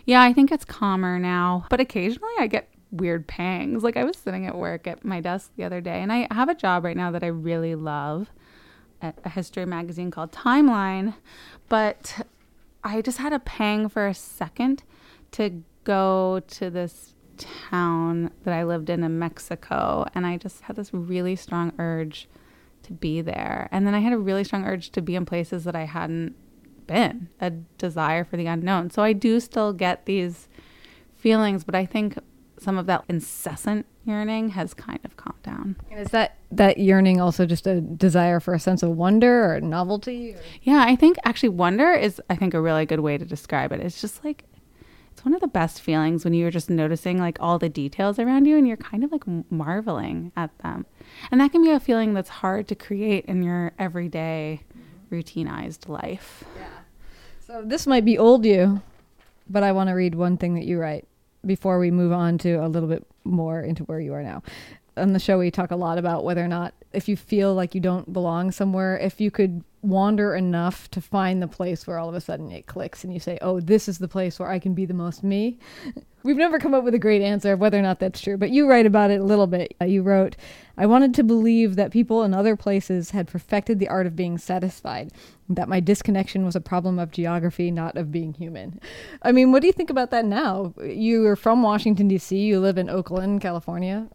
Yeah, 0.05 0.21
I 0.21 0.33
think 0.33 0.51
it's 0.51 0.65
calmer 0.65 1.19
now. 1.19 1.65
But 1.69 1.79
occasionally 1.79 2.33
I 2.39 2.47
get 2.47 2.69
weird 2.91 3.27
pangs. 3.27 3.83
Like 3.83 3.97
I 3.97 4.03
was 4.03 4.17
sitting 4.17 4.45
at 4.45 4.55
work 4.55 4.87
at 4.87 5.03
my 5.03 5.21
desk 5.21 5.51
the 5.55 5.63
other 5.63 5.81
day, 5.81 6.01
and 6.01 6.11
I 6.11 6.27
have 6.31 6.49
a 6.49 6.55
job 6.55 6.85
right 6.85 6.97
now 6.97 7.11
that 7.11 7.23
I 7.23 7.27
really 7.27 7.75
love 7.75 8.29
at 9.01 9.19
a 9.23 9.29
history 9.29 9.65
magazine 9.65 10.11
called 10.11 10.31
Timeline, 10.31 11.15
but 11.69 12.25
I 12.83 13.01
just 13.01 13.17
had 13.17 13.33
a 13.33 13.39
pang 13.39 13.89
for 13.89 14.07
a 14.07 14.13
second 14.13 14.83
to 15.31 15.63
go 15.83 16.41
to 16.47 16.69
this 16.69 17.13
town 17.37 18.31
that 18.43 18.53
I 18.53 18.63
lived 18.63 18.89
in 18.89 19.03
in 19.03 19.19
Mexico, 19.19 20.05
and 20.15 20.25
I 20.25 20.37
just 20.37 20.61
had 20.61 20.75
this 20.75 20.93
really 20.93 21.35
strong 21.35 21.73
urge 21.77 22.29
to 22.83 22.93
be 22.93 23.21
there. 23.21 23.67
And 23.71 23.85
then 23.85 23.95
I 23.95 23.99
had 23.99 24.13
a 24.13 24.17
really 24.17 24.43
strong 24.43 24.63
urge 24.63 24.91
to 24.91 25.01
be 25.01 25.15
in 25.15 25.25
places 25.25 25.63
that 25.63 25.75
I 25.75 25.85
hadn't 25.85 26.35
been, 26.87 27.29
a 27.41 27.49
desire 27.49 28.23
for 28.23 28.37
the 28.37 28.45
unknown. 28.45 28.91
So 28.91 29.01
I 29.03 29.11
do 29.13 29.39
still 29.39 29.73
get 29.73 30.05
these 30.05 30.47
feelings, 31.15 31.63
but 31.63 31.75
I 31.75 31.85
think 31.85 32.17
some 32.65 32.79
of 32.79 32.87
that 32.87 33.05
incessant 33.07 33.85
yearning 34.05 34.49
has 34.49 34.73
kind 34.73 34.99
of 35.05 35.15
calmed 35.17 35.43
down. 35.43 35.75
And 35.91 35.99
is 35.99 36.07
that 36.09 36.37
that 36.51 36.79
yearning 36.79 37.21
also 37.21 37.45
just 37.45 37.67
a 37.67 37.79
desire 37.79 38.39
for 38.39 38.55
a 38.55 38.59
sense 38.59 38.81
of 38.81 38.89
wonder 38.89 39.53
or 39.53 39.61
novelty? 39.61 40.33
Or? 40.33 40.39
Yeah, 40.63 40.83
I 40.85 40.95
think 40.95 41.17
actually 41.23 41.49
wonder 41.49 41.93
is 41.93 42.19
I 42.27 42.35
think 42.35 42.55
a 42.55 42.59
really 42.59 42.87
good 42.87 43.01
way 43.01 43.19
to 43.19 43.23
describe 43.23 43.71
it. 43.71 43.81
It's 43.81 44.01
just 44.01 44.25
like 44.25 44.45
it's 45.11 45.23
one 45.23 45.35
of 45.35 45.41
the 45.41 45.47
best 45.47 45.79
feelings 45.79 46.25
when 46.25 46.33
you're 46.33 46.49
just 46.49 46.71
noticing 46.71 47.19
like 47.19 47.37
all 47.39 47.59
the 47.59 47.69
details 47.69 48.17
around 48.17 48.45
you 48.45 48.57
and 48.57 48.67
you're 48.67 48.77
kind 48.77 49.03
of 49.03 49.11
like 49.11 49.25
marveling 49.51 50.31
at 50.35 50.57
them. 50.63 50.87
And 51.29 51.39
that 51.39 51.51
can 51.51 51.61
be 51.61 51.69
a 51.69 51.79
feeling 51.79 52.15
that's 52.15 52.29
hard 52.29 52.67
to 52.69 52.75
create 52.75 53.25
in 53.25 53.43
your 53.43 53.73
everyday 53.77 54.61
routinized 55.11 55.87
life. 55.87 56.43
Yeah. 56.57 56.65
So 57.45 57.61
this 57.63 57.85
might 57.85 58.05
be 58.05 58.17
old 58.17 58.43
you, 58.43 58.81
but 59.47 59.61
I 59.61 59.71
want 59.71 59.89
to 59.89 59.93
read 59.93 60.15
one 60.15 60.37
thing 60.37 60.55
that 60.55 60.65
you 60.65 60.79
write 60.79 61.07
before 61.45 61.79
we 61.79 61.91
move 61.91 62.11
on 62.11 62.37
to 62.39 62.55
a 62.55 62.67
little 62.67 62.89
bit 62.89 63.05
more 63.23 63.61
into 63.61 63.83
where 63.83 63.99
you 63.99 64.13
are 64.13 64.23
now. 64.23 64.43
On 64.97 65.13
the 65.13 65.19
show, 65.19 65.37
we 65.37 65.51
talk 65.51 65.71
a 65.71 65.75
lot 65.75 65.97
about 65.97 66.23
whether 66.23 66.43
or 66.43 66.47
not, 66.47 66.73
if 66.95 67.07
you 67.07 67.17
feel 67.17 67.53
like 67.53 67.75
you 67.75 67.81
don't 67.81 68.11
belong 68.11 68.51
somewhere, 68.51 68.97
if 68.97 69.19
you 69.19 69.31
could 69.31 69.63
wander 69.81 70.35
enough 70.35 70.89
to 70.91 71.01
find 71.01 71.41
the 71.41 71.47
place 71.47 71.85
where 71.85 71.99
all 71.99 72.09
of 72.09 72.15
a 72.15 72.21
sudden 72.21 72.51
it 72.51 72.65
clicks 72.65 73.03
and 73.03 73.13
you 73.13 73.19
say, 73.19 73.37
oh, 73.41 73.59
this 73.59 73.87
is 73.87 73.99
the 73.99 74.07
place 74.07 74.39
where 74.39 74.49
I 74.49 74.59
can 74.59 74.73
be 74.73 74.85
the 74.85 74.93
most 74.93 75.23
me. 75.23 75.59
We've 76.23 76.35
never 76.35 76.57
come 76.57 76.73
up 76.73 76.83
with 76.83 76.95
a 76.95 76.99
great 76.99 77.21
answer 77.21 77.53
of 77.53 77.59
whether 77.59 77.77
or 77.77 77.83
not 77.83 77.99
that's 77.99 78.19
true, 78.19 78.35
but 78.35 78.49
you 78.49 78.67
write 78.67 78.87
about 78.87 79.11
it 79.11 79.21
a 79.21 79.23
little 79.23 79.45
bit. 79.45 79.75
Uh, 79.79 79.85
you 79.85 80.01
wrote, 80.01 80.35
I 80.75 80.87
wanted 80.87 81.13
to 81.13 81.23
believe 81.23 81.75
that 81.75 81.91
people 81.91 82.23
in 82.23 82.33
other 82.33 82.55
places 82.55 83.11
had 83.11 83.27
perfected 83.27 83.77
the 83.77 83.89
art 83.89 84.07
of 84.07 84.15
being 84.15 84.39
satisfied, 84.39 85.11
that 85.49 85.69
my 85.69 85.79
disconnection 85.79 86.43
was 86.43 86.55
a 86.55 86.61
problem 86.61 86.97
of 86.97 87.11
geography, 87.11 87.69
not 87.69 87.95
of 87.95 88.11
being 88.11 88.33
human. 88.33 88.79
I 89.21 89.33
mean, 89.33 89.51
what 89.51 89.61
do 89.61 89.67
you 89.67 89.73
think 89.73 89.91
about 89.91 90.09
that 90.09 90.25
now? 90.25 90.73
You 90.83 91.27
are 91.27 91.35
from 91.35 91.61
Washington, 91.61 92.07
D.C., 92.07 92.35
you 92.35 92.59
live 92.59 92.79
in 92.79 92.89
Oakland, 92.89 93.41
California. 93.41 94.07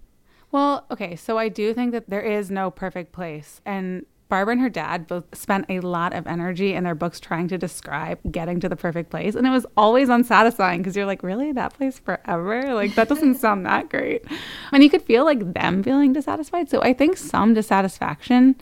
Well, 0.52 0.84
okay, 0.90 1.16
so 1.16 1.38
I 1.38 1.48
do 1.48 1.72
think 1.74 1.92
that 1.92 2.10
there 2.10 2.20
is 2.20 2.50
no 2.50 2.70
perfect 2.70 3.12
place. 3.12 3.60
And 3.64 4.04
Barbara 4.30 4.52
and 4.52 4.60
her 4.60 4.70
dad 4.70 5.06
both 5.06 5.24
spent 5.36 5.66
a 5.68 5.80
lot 5.80 6.12
of 6.12 6.26
energy 6.26 6.72
in 6.72 6.84
their 6.84 6.94
books 6.94 7.20
trying 7.20 7.48
to 7.48 7.58
describe 7.58 8.18
getting 8.30 8.60
to 8.60 8.68
the 8.68 8.76
perfect 8.76 9.10
place. 9.10 9.34
And 9.34 9.46
it 9.46 9.50
was 9.50 9.66
always 9.76 10.08
unsatisfying 10.08 10.80
because 10.80 10.96
you're 10.96 11.04
like, 11.04 11.22
really? 11.22 11.52
That 11.52 11.74
place 11.74 11.98
forever? 11.98 12.72
Like, 12.74 12.94
that 12.94 13.08
doesn't 13.08 13.34
sound 13.40 13.66
that 13.66 13.90
great. 13.90 14.24
And 14.72 14.82
you 14.82 14.88
could 14.88 15.02
feel 15.02 15.24
like 15.24 15.52
them 15.52 15.82
feeling 15.82 16.12
dissatisfied. 16.12 16.70
So 16.70 16.80
I 16.80 16.94
think 16.94 17.16
some 17.16 17.54
dissatisfaction 17.54 18.56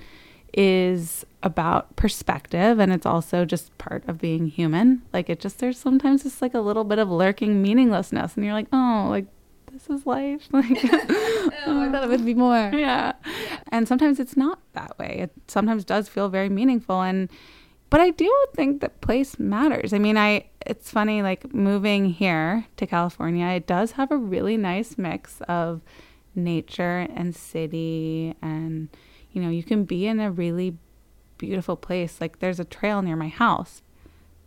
is 0.54 1.26
about 1.42 1.94
perspective 1.94 2.80
and 2.80 2.90
it's 2.90 3.06
also 3.06 3.44
just 3.44 3.76
part 3.76 4.08
of 4.08 4.18
being 4.18 4.46
human. 4.48 5.02
Like, 5.12 5.28
it 5.28 5.38
just, 5.38 5.58
there's 5.58 5.78
sometimes 5.78 6.22
just 6.22 6.40
like 6.40 6.54
a 6.54 6.60
little 6.60 6.84
bit 6.84 6.98
of 6.98 7.10
lurking 7.10 7.60
meaninglessness. 7.62 8.34
And 8.34 8.44
you're 8.44 8.54
like, 8.54 8.68
oh, 8.72 9.06
like, 9.10 9.26
this 9.78 10.00
is 10.00 10.06
life. 10.06 10.48
Like, 10.52 10.66
oh, 10.84 11.50
I 11.66 11.86
um, 11.86 11.92
thought 11.92 12.04
it 12.04 12.10
would 12.10 12.24
be 12.24 12.34
more. 12.34 12.70
Yeah. 12.74 13.12
And 13.68 13.86
sometimes 13.86 14.18
it's 14.18 14.36
not 14.36 14.60
that 14.72 14.98
way. 14.98 15.18
It 15.20 15.32
sometimes 15.46 15.84
does 15.84 16.08
feel 16.08 16.28
very 16.28 16.48
meaningful. 16.48 17.02
And, 17.02 17.28
but 17.90 18.00
I 18.00 18.10
do 18.10 18.32
think 18.54 18.80
that 18.80 19.00
place 19.00 19.38
matters. 19.38 19.92
I 19.92 19.98
mean, 19.98 20.16
I, 20.16 20.48
it's 20.66 20.90
funny, 20.90 21.22
like 21.22 21.54
moving 21.54 22.06
here 22.06 22.66
to 22.76 22.86
California, 22.86 23.46
it 23.46 23.66
does 23.66 23.92
have 23.92 24.10
a 24.10 24.16
really 24.16 24.56
nice 24.56 24.98
mix 24.98 25.40
of 25.42 25.82
nature 26.34 27.06
and 27.14 27.34
city. 27.34 28.34
And, 28.42 28.88
you 29.32 29.40
know, 29.40 29.50
you 29.50 29.62
can 29.62 29.84
be 29.84 30.06
in 30.06 30.18
a 30.18 30.30
really 30.30 30.76
beautiful 31.36 31.76
place. 31.76 32.20
Like, 32.20 32.40
there's 32.40 32.60
a 32.60 32.64
trail 32.64 33.00
near 33.02 33.16
my 33.16 33.28
house, 33.28 33.82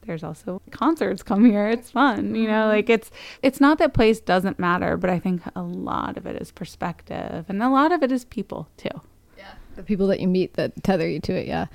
there's 0.06 0.24
also 0.24 0.62
concerts 0.72 1.24
come 1.24 1.46
here. 1.46 1.68
It's 1.68 1.92
fun 1.92 2.36
you 2.36 2.48
know 2.48 2.54
mm-hmm. 2.54 2.70
like 2.70 2.90
it's 2.90 3.12
it's 3.42 3.60
not 3.60 3.78
that 3.80 3.94
place 3.94 4.20
doesn't 4.20 4.60
matter 4.60 4.98
but 4.98 5.10
i 5.10 5.20
think 5.20 5.42
a 5.56 5.62
lot 5.62 6.18
of 6.18 6.26
it 6.26 6.42
is 6.42 6.52
perspective 6.52 7.46
and 7.48 7.62
a 7.62 7.70
lot 7.70 7.92
of 7.92 8.04
it 8.04 8.12
is 8.12 8.26
people 8.26 8.70
too. 8.78 8.90
Yeah. 9.38 9.54
The 9.76 9.84
people 9.84 10.08
that 10.08 10.20
you 10.20 10.28
meet 10.28 10.54
that 10.54 10.84
tether 10.84 11.10
you 11.10 11.20
to 11.22 11.34
it 11.34 11.48
yeah. 11.48 11.68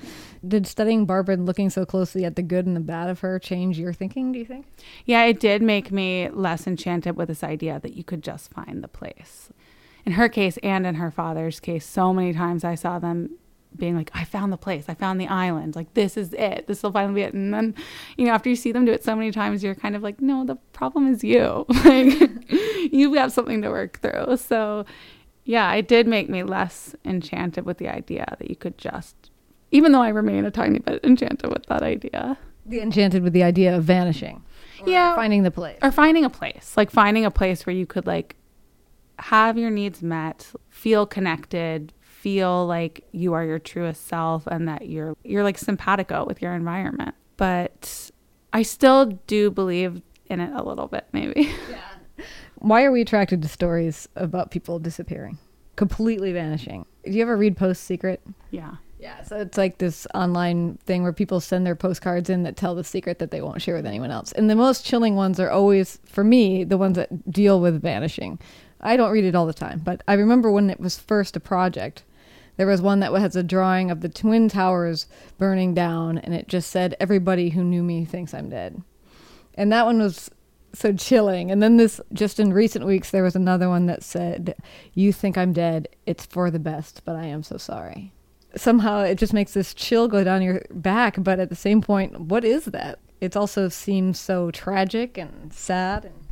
Did 0.47 0.67
studying 0.67 1.05
barbara 1.05 1.33
and 1.33 1.45
looking 1.45 1.69
so 1.69 1.85
closely 1.85 2.23
at 2.23 2.35
the 2.35 2.41
good 2.41 2.65
and 2.65 2.75
the 2.75 2.81
bad 2.81 3.09
of 3.09 3.19
her 3.21 3.39
change 3.39 3.79
your 3.79 3.93
thinking 3.93 4.31
do 4.31 4.39
you 4.39 4.45
think? 4.45 4.65
Yeah 5.05 5.23
it 5.25 5.39
did 5.39 5.61
make 5.61 5.91
me 5.91 6.29
less 6.29 6.67
enchanted 6.67 7.15
with 7.15 7.27
this 7.27 7.43
idea 7.43 7.79
that 7.81 7.95
you 7.95 8.03
could 8.03 8.23
just 8.23 8.51
find 8.51 8.83
the 8.83 8.87
place. 8.87 9.49
In 10.05 10.13
her 10.13 10.29
case 10.29 10.57
and 10.63 10.85
in 10.87 10.95
her 10.95 11.11
father's 11.11 11.59
case 11.59 11.85
so 11.85 12.13
many 12.13 12.33
times 12.33 12.63
i 12.63 12.75
saw 12.75 12.99
them 12.99 13.31
being 13.75 13.95
like, 13.95 14.11
I 14.13 14.23
found 14.23 14.51
the 14.51 14.57
place, 14.57 14.85
I 14.87 14.93
found 14.93 15.19
the 15.19 15.27
island, 15.27 15.75
like 15.75 15.93
this 15.93 16.17
is 16.17 16.33
it, 16.33 16.65
this 16.67 16.83
will 16.83 16.91
finally 16.91 17.15
be 17.15 17.21
it. 17.21 17.33
And 17.33 17.53
then, 17.53 17.75
you 18.17 18.25
know, 18.25 18.31
after 18.31 18.49
you 18.49 18.55
see 18.55 18.71
them 18.71 18.85
do 18.85 18.91
it 18.91 19.03
so 19.03 19.15
many 19.15 19.31
times, 19.31 19.63
you're 19.63 19.75
kind 19.75 19.95
of 19.95 20.03
like, 20.03 20.21
no, 20.21 20.45
the 20.45 20.55
problem 20.73 21.07
is 21.07 21.23
you. 21.23 21.65
like 21.85 22.15
you 22.91 23.13
have 23.13 23.31
something 23.31 23.61
to 23.61 23.69
work 23.69 23.99
through. 23.99 24.37
So 24.37 24.85
yeah, 25.43 25.73
it 25.73 25.87
did 25.87 26.07
make 26.07 26.29
me 26.29 26.43
less 26.43 26.95
enchanted 27.05 27.65
with 27.65 27.77
the 27.77 27.87
idea 27.87 28.25
that 28.37 28.49
you 28.49 28.55
could 28.55 28.77
just, 28.77 29.31
even 29.71 29.91
though 29.91 30.01
I 30.01 30.09
remain 30.09 30.45
a 30.45 30.51
tiny 30.51 30.79
bit 30.79 31.03
enchanted 31.03 31.49
with 31.49 31.65
that 31.67 31.83
idea. 31.83 32.37
The 32.65 32.81
enchanted 32.81 33.23
with 33.23 33.33
the 33.33 33.43
idea 33.43 33.75
of 33.75 33.83
vanishing. 33.83 34.43
yeah. 34.85 35.15
Finding 35.15 35.43
the 35.43 35.51
place. 35.51 35.77
Or 35.81 35.91
finding 35.91 36.25
a 36.25 36.29
place. 36.29 36.73
Like 36.75 36.91
finding 36.91 37.25
a 37.25 37.31
place 37.31 37.65
where 37.65 37.75
you 37.75 37.85
could 37.85 38.05
like 38.05 38.35
have 39.19 39.57
your 39.57 39.69
needs 39.69 40.01
met, 40.03 40.51
feel 40.69 41.05
connected, 41.05 41.93
feel 42.21 42.65
like 42.65 43.05
you 43.11 43.33
are 43.33 43.43
your 43.43 43.59
truest 43.59 44.07
self 44.07 44.47
and 44.47 44.67
that 44.67 44.87
you're 44.87 45.15
you're 45.23 45.43
like 45.43 45.57
simpatico 45.57 46.25
with 46.25 46.41
your 46.41 46.53
environment. 46.53 47.15
But 47.37 48.11
I 48.53 48.63
still 48.63 49.05
do 49.27 49.51
believe 49.51 50.01
in 50.25 50.39
it 50.39 50.51
a 50.53 50.63
little 50.63 50.87
bit, 50.87 51.05
maybe. 51.13 51.51
Yeah. 51.69 52.25
Why 52.55 52.83
are 52.83 52.91
we 52.91 53.01
attracted 53.01 53.43
to 53.43 53.47
stories 53.47 54.09
about 54.15 54.49
people 54.49 54.79
disappearing, 54.79 55.37
completely 55.75 56.33
vanishing? 56.33 56.85
Do 57.05 57.11
you 57.11 57.21
ever 57.21 57.37
read 57.37 57.55
Post 57.55 57.83
Secret? 57.83 58.21
Yeah. 58.49 58.75
Yeah, 58.99 59.21
so 59.21 59.37
it's 59.37 59.59
like 59.59 59.77
this 59.77 60.07
online 60.15 60.79
thing 60.87 61.03
where 61.03 61.13
people 61.13 61.39
send 61.39 61.67
their 61.67 61.75
postcards 61.75 62.31
in 62.31 62.41
that 62.43 62.57
tell 62.57 62.73
the 62.73 62.83
secret 62.83 63.19
that 63.19 63.29
they 63.29 63.41
won't 63.41 63.61
share 63.61 63.75
with 63.75 63.85
anyone 63.85 64.09
else. 64.09 64.31
And 64.31 64.49
the 64.49 64.55
most 64.55 64.83
chilling 64.83 65.15
ones 65.15 65.39
are 65.39 65.51
always, 65.51 65.99
for 66.05 66.23
me, 66.23 66.63
the 66.63 66.79
ones 66.79 66.95
that 66.95 67.31
deal 67.31 67.61
with 67.61 67.79
vanishing. 67.79 68.39
I 68.79 68.97
don't 68.97 69.11
read 69.11 69.25
it 69.25 69.35
all 69.35 69.45
the 69.45 69.53
time, 69.53 69.81
but 69.83 70.01
I 70.07 70.13
remember 70.13 70.51
when 70.51 70.69
it 70.69 70.79
was 70.79 70.97
first 70.97 71.35
a 71.35 71.39
project, 71.39 72.03
there 72.57 72.67
was 72.67 72.81
one 72.81 72.99
that 72.99 73.13
has 73.13 73.35
a 73.35 73.43
drawing 73.43 73.91
of 73.91 74.01
the 74.01 74.09
Twin 74.09 74.49
Towers 74.49 75.07
burning 75.37 75.73
down, 75.73 76.17
and 76.17 76.33
it 76.33 76.47
just 76.47 76.69
said, 76.69 76.95
Everybody 76.99 77.49
who 77.49 77.63
knew 77.63 77.83
me 77.83 78.03
thinks 78.03 78.33
I'm 78.33 78.49
dead. 78.49 78.81
And 79.53 79.71
that 79.71 79.85
one 79.85 79.99
was 79.99 80.29
so 80.73 80.93
chilling. 80.93 81.51
And 81.51 81.61
then 81.61 81.77
this, 81.77 82.01
just 82.13 82.39
in 82.39 82.53
recent 82.53 82.85
weeks, 82.85 83.11
there 83.11 83.23
was 83.23 83.35
another 83.35 83.69
one 83.69 83.85
that 83.85 84.03
said, 84.03 84.55
You 84.93 85.13
think 85.13 85.37
I'm 85.37 85.53
dead. 85.53 85.87
It's 86.05 86.25
for 86.25 86.51
the 86.51 86.59
best, 86.59 87.01
but 87.05 87.15
I 87.15 87.25
am 87.25 87.43
so 87.43 87.57
sorry. 87.57 88.11
Somehow 88.55 89.01
it 89.01 89.15
just 89.15 89.33
makes 89.33 89.53
this 89.53 89.73
chill 89.73 90.07
go 90.07 90.23
down 90.23 90.41
your 90.41 90.63
back, 90.71 91.15
but 91.19 91.39
at 91.39 91.49
the 91.49 91.55
same 91.55 91.81
point, 91.81 92.19
what 92.21 92.43
is 92.43 92.65
that? 92.65 92.99
It 93.21 93.35
also 93.35 93.69
seems 93.69 94.19
so 94.19 94.51
tragic 94.51 95.17
and 95.17 95.53
sad. 95.53 96.05
And 96.05 96.26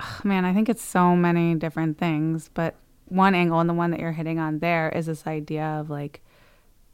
oh, 0.00 0.20
man, 0.24 0.44
I 0.44 0.52
think 0.54 0.68
it's 0.68 0.84
so 0.84 1.16
many 1.16 1.54
different 1.54 1.98
things, 1.98 2.50
but 2.52 2.76
one 3.06 3.34
angle 3.34 3.60
and 3.60 3.68
the 3.68 3.74
one 3.74 3.90
that 3.90 4.00
you're 4.00 4.12
hitting 4.12 4.38
on 4.38 4.58
there 4.58 4.88
is 4.90 5.06
this 5.06 5.26
idea 5.26 5.64
of 5.64 5.90
like 5.90 6.22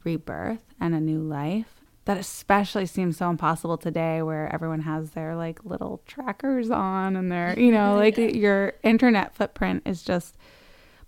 rebirth 0.03 0.63
and 0.79 0.93
a 0.93 0.99
new 0.99 1.19
life 1.19 1.81
that 2.05 2.17
especially 2.17 2.85
seems 2.85 3.17
so 3.17 3.29
impossible 3.29 3.77
today 3.77 4.21
where 4.21 4.53
everyone 4.53 4.81
has 4.81 5.11
their 5.11 5.35
like 5.35 5.63
little 5.63 6.01
trackers 6.05 6.69
on 6.69 7.15
and 7.15 7.31
their 7.31 7.57
you 7.57 7.71
know 7.71 7.95
like 7.97 8.17
your 8.17 8.73
internet 8.83 9.35
footprint 9.35 9.81
is 9.85 10.03
just 10.03 10.37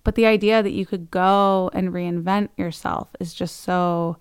but 0.03 0.15
the 0.15 0.25
idea 0.25 0.63
that 0.63 0.71
you 0.71 0.85
could 0.85 1.11
go 1.11 1.69
and 1.73 1.89
reinvent 1.89 2.49
yourself 2.57 3.09
is 3.19 3.33
just 3.33 3.61
so 3.61 4.17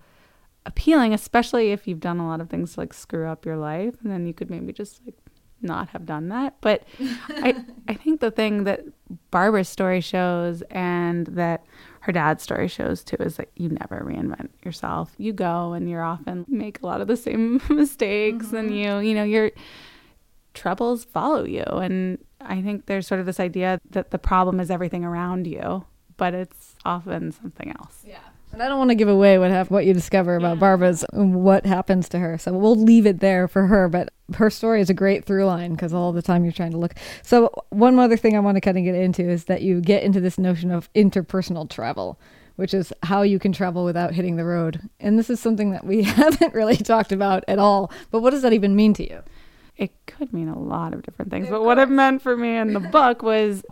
appealing 0.65 1.13
especially 1.13 1.71
if 1.71 1.87
you've 1.87 1.99
done 1.99 2.19
a 2.19 2.27
lot 2.27 2.41
of 2.41 2.49
things 2.49 2.73
to 2.73 2.79
like 2.79 2.93
screw 2.93 3.27
up 3.27 3.45
your 3.45 3.57
life 3.57 3.95
and 4.03 4.11
then 4.11 4.25
you 4.25 4.33
could 4.33 4.49
maybe 4.49 4.73
just 4.73 5.01
like 5.05 5.15
not 5.61 5.89
have 5.89 6.05
done 6.05 6.29
that. 6.29 6.55
But 6.61 6.83
I 7.29 7.63
I 7.87 7.93
think 7.93 8.19
the 8.19 8.31
thing 8.31 8.63
that 8.65 8.81
Barbara's 9.31 9.69
story 9.69 10.01
shows 10.01 10.61
and 10.69 11.27
that 11.27 11.63
her 12.01 12.11
dad's 12.11 12.43
story 12.43 12.67
shows 12.67 13.03
too 13.03 13.17
is 13.19 13.37
that 13.37 13.49
you 13.55 13.69
never 13.69 14.03
reinvent 14.05 14.49
yourself. 14.63 15.13
You 15.17 15.33
go 15.33 15.73
and 15.73 15.89
you're 15.89 16.03
often 16.03 16.45
make 16.47 16.81
a 16.81 16.85
lot 16.85 17.01
of 17.01 17.07
the 17.07 17.17
same 17.17 17.61
mistakes 17.69 18.47
mm-hmm. 18.47 18.55
and 18.55 18.77
you, 18.77 18.99
you 18.99 19.15
know, 19.15 19.23
your 19.23 19.51
troubles 20.53 21.03
follow 21.03 21.45
you. 21.45 21.63
And 21.63 22.19
I 22.41 22.61
think 22.61 22.85
there's 22.85 23.07
sort 23.07 23.19
of 23.19 23.25
this 23.25 23.39
idea 23.39 23.79
that 23.89 24.11
the 24.11 24.19
problem 24.19 24.59
is 24.59 24.69
everything 24.69 25.03
around 25.03 25.47
you, 25.47 25.85
but 26.17 26.33
it's 26.33 26.75
often 26.85 27.31
something 27.31 27.73
else. 27.79 28.03
Yeah. 28.05 28.19
And 28.55 28.63
I 28.63 28.69
don't 28.69 28.77
want 28.77 28.91
to 28.91 28.95
give 28.95 29.09
away 29.09 29.37
what 29.37 29.51
hap- 29.51 29.69
what 29.69 29.85
you 29.85 29.93
discover 29.93 30.37
about 30.37 30.53
yeah. 30.53 30.59
Barbara's 30.61 31.03
um, 31.11 31.33
what 31.33 31.65
happens 31.65 32.07
to 32.07 32.19
her. 32.19 32.37
So 32.37 32.53
we'll 32.53 32.77
leave 32.77 33.05
it 33.05 33.19
there 33.19 33.49
for 33.49 33.67
her. 33.67 33.89
But 33.89 34.13
her 34.35 34.49
story 34.49 34.79
is 34.79 34.89
a 34.89 34.93
great 34.93 35.25
through 35.25 35.45
line 35.45 35.73
because 35.73 35.93
all 35.93 36.13
the 36.13 36.21
time 36.21 36.45
you're 36.45 36.53
trying 36.53 36.71
to 36.71 36.77
look. 36.77 36.93
So 37.21 37.51
one 37.71 37.99
other 37.99 38.15
thing 38.15 38.33
I 38.33 38.39
want 38.39 38.55
to 38.55 38.61
kind 38.61 38.77
of 38.77 38.85
get 38.85 38.95
into 38.95 39.29
is 39.29 39.43
that 39.45 39.61
you 39.61 39.81
get 39.81 40.03
into 40.03 40.21
this 40.21 40.37
notion 40.37 40.71
of 40.71 40.89
interpersonal 40.93 41.69
travel, 41.69 42.17
which 42.55 42.73
is 42.73 42.93
how 43.03 43.23
you 43.23 43.39
can 43.39 43.51
travel 43.51 43.83
without 43.83 44.13
hitting 44.13 44.37
the 44.37 44.45
road. 44.45 44.89
And 45.01 45.19
this 45.19 45.29
is 45.29 45.41
something 45.41 45.71
that 45.71 45.85
we 45.85 46.03
haven't 46.03 46.53
really 46.53 46.77
talked 46.77 47.11
about 47.11 47.43
at 47.49 47.59
all. 47.59 47.91
But 48.09 48.21
what 48.21 48.29
does 48.29 48.43
that 48.43 48.53
even 48.53 48.73
mean 48.73 48.93
to 48.93 49.03
you? 49.03 49.21
It 49.75 49.91
could 50.05 50.31
mean 50.31 50.47
a 50.47 50.57
lot 50.57 50.93
of 50.93 51.01
different 51.01 51.29
things. 51.29 51.49
But 51.49 51.65
what 51.65 51.77
it 51.77 51.89
meant 51.89 52.21
for 52.21 52.37
me 52.37 52.55
in 52.55 52.71
the 52.71 52.79
book 52.79 53.21
was 53.21 53.65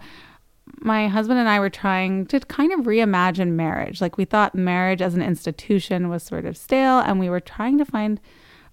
my 0.84 1.08
husband 1.08 1.39
and 1.39 1.50
I 1.50 1.60
were 1.60 1.69
trying 1.69 2.26
to 2.28 2.39
kind 2.41 2.72
of 2.74 2.82
reimagine 2.82 3.52
marriage. 3.52 4.02
Like 4.02 4.17
we 4.17 4.26
thought 4.26 4.56
marriage 4.56 5.02
as 5.02 5.13
an 5.15 5.22
institution 5.22 6.10
was 6.10 6.24
sort 6.24 6.46
of 6.46 6.58
stale, 6.58 7.00
and 7.00 7.19
we 7.19 7.30
were 7.30 7.39
trying 7.39 7.78
to 7.78 7.86
find 7.86 8.19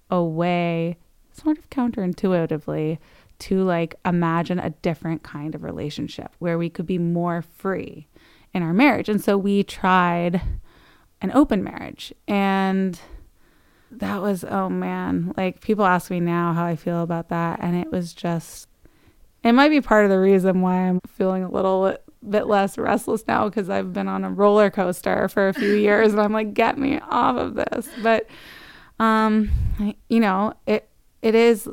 a 0.09 0.23
way, 0.23 0.97
sort 1.31 1.57
of 1.57 1.69
counterintuitively, 1.69 2.97
to 3.39 3.63
like 3.63 3.95
imagine 4.05 4.59
a 4.59 4.69
different 4.69 5.23
kind 5.23 5.55
of 5.55 5.63
relationship 5.63 6.31
where 6.39 6.57
we 6.57 6.69
could 6.69 6.85
be 6.85 6.97
more 6.97 7.41
free 7.41 8.07
in 8.53 8.61
our 8.61 8.73
marriage. 8.73 9.09
And 9.09 9.23
so 9.23 9.37
we 9.37 9.63
tried 9.63 10.41
an 11.21 11.31
open 11.31 11.63
marriage. 11.63 12.13
And 12.27 12.99
that 13.89 14.21
was, 14.21 14.43
oh 14.43 14.69
man, 14.69 15.33
like 15.37 15.61
people 15.61 15.85
ask 15.85 16.11
me 16.11 16.19
now 16.19 16.53
how 16.53 16.65
I 16.65 16.75
feel 16.75 17.01
about 17.01 17.29
that. 17.29 17.59
And 17.61 17.75
it 17.75 17.91
was 17.91 18.13
just 18.13 18.67
it 19.43 19.53
might 19.53 19.69
be 19.69 19.81
part 19.81 20.03
of 20.05 20.11
the 20.11 20.19
reason 20.19 20.61
why 20.61 20.75
I'm 20.75 20.99
feeling 21.07 21.43
a 21.43 21.49
little 21.49 21.97
bit 22.27 22.45
less 22.47 22.77
restless 22.77 23.25
now 23.27 23.49
because 23.49 23.69
I've 23.69 23.93
been 23.93 24.07
on 24.07 24.23
a 24.23 24.29
roller 24.29 24.69
coaster 24.69 25.27
for 25.27 25.47
a 25.47 25.53
few 25.53 25.73
years 25.73 26.11
and 26.11 26.21
I'm 26.21 26.33
like, 26.33 26.53
get 26.53 26.77
me 26.77 26.99
off 27.09 27.37
of 27.37 27.55
this. 27.55 27.89
But, 28.03 28.27
um, 28.99 29.49
you 30.09 30.19
know, 30.19 30.53
it 30.67 30.87
it 31.21 31.35
is, 31.35 31.69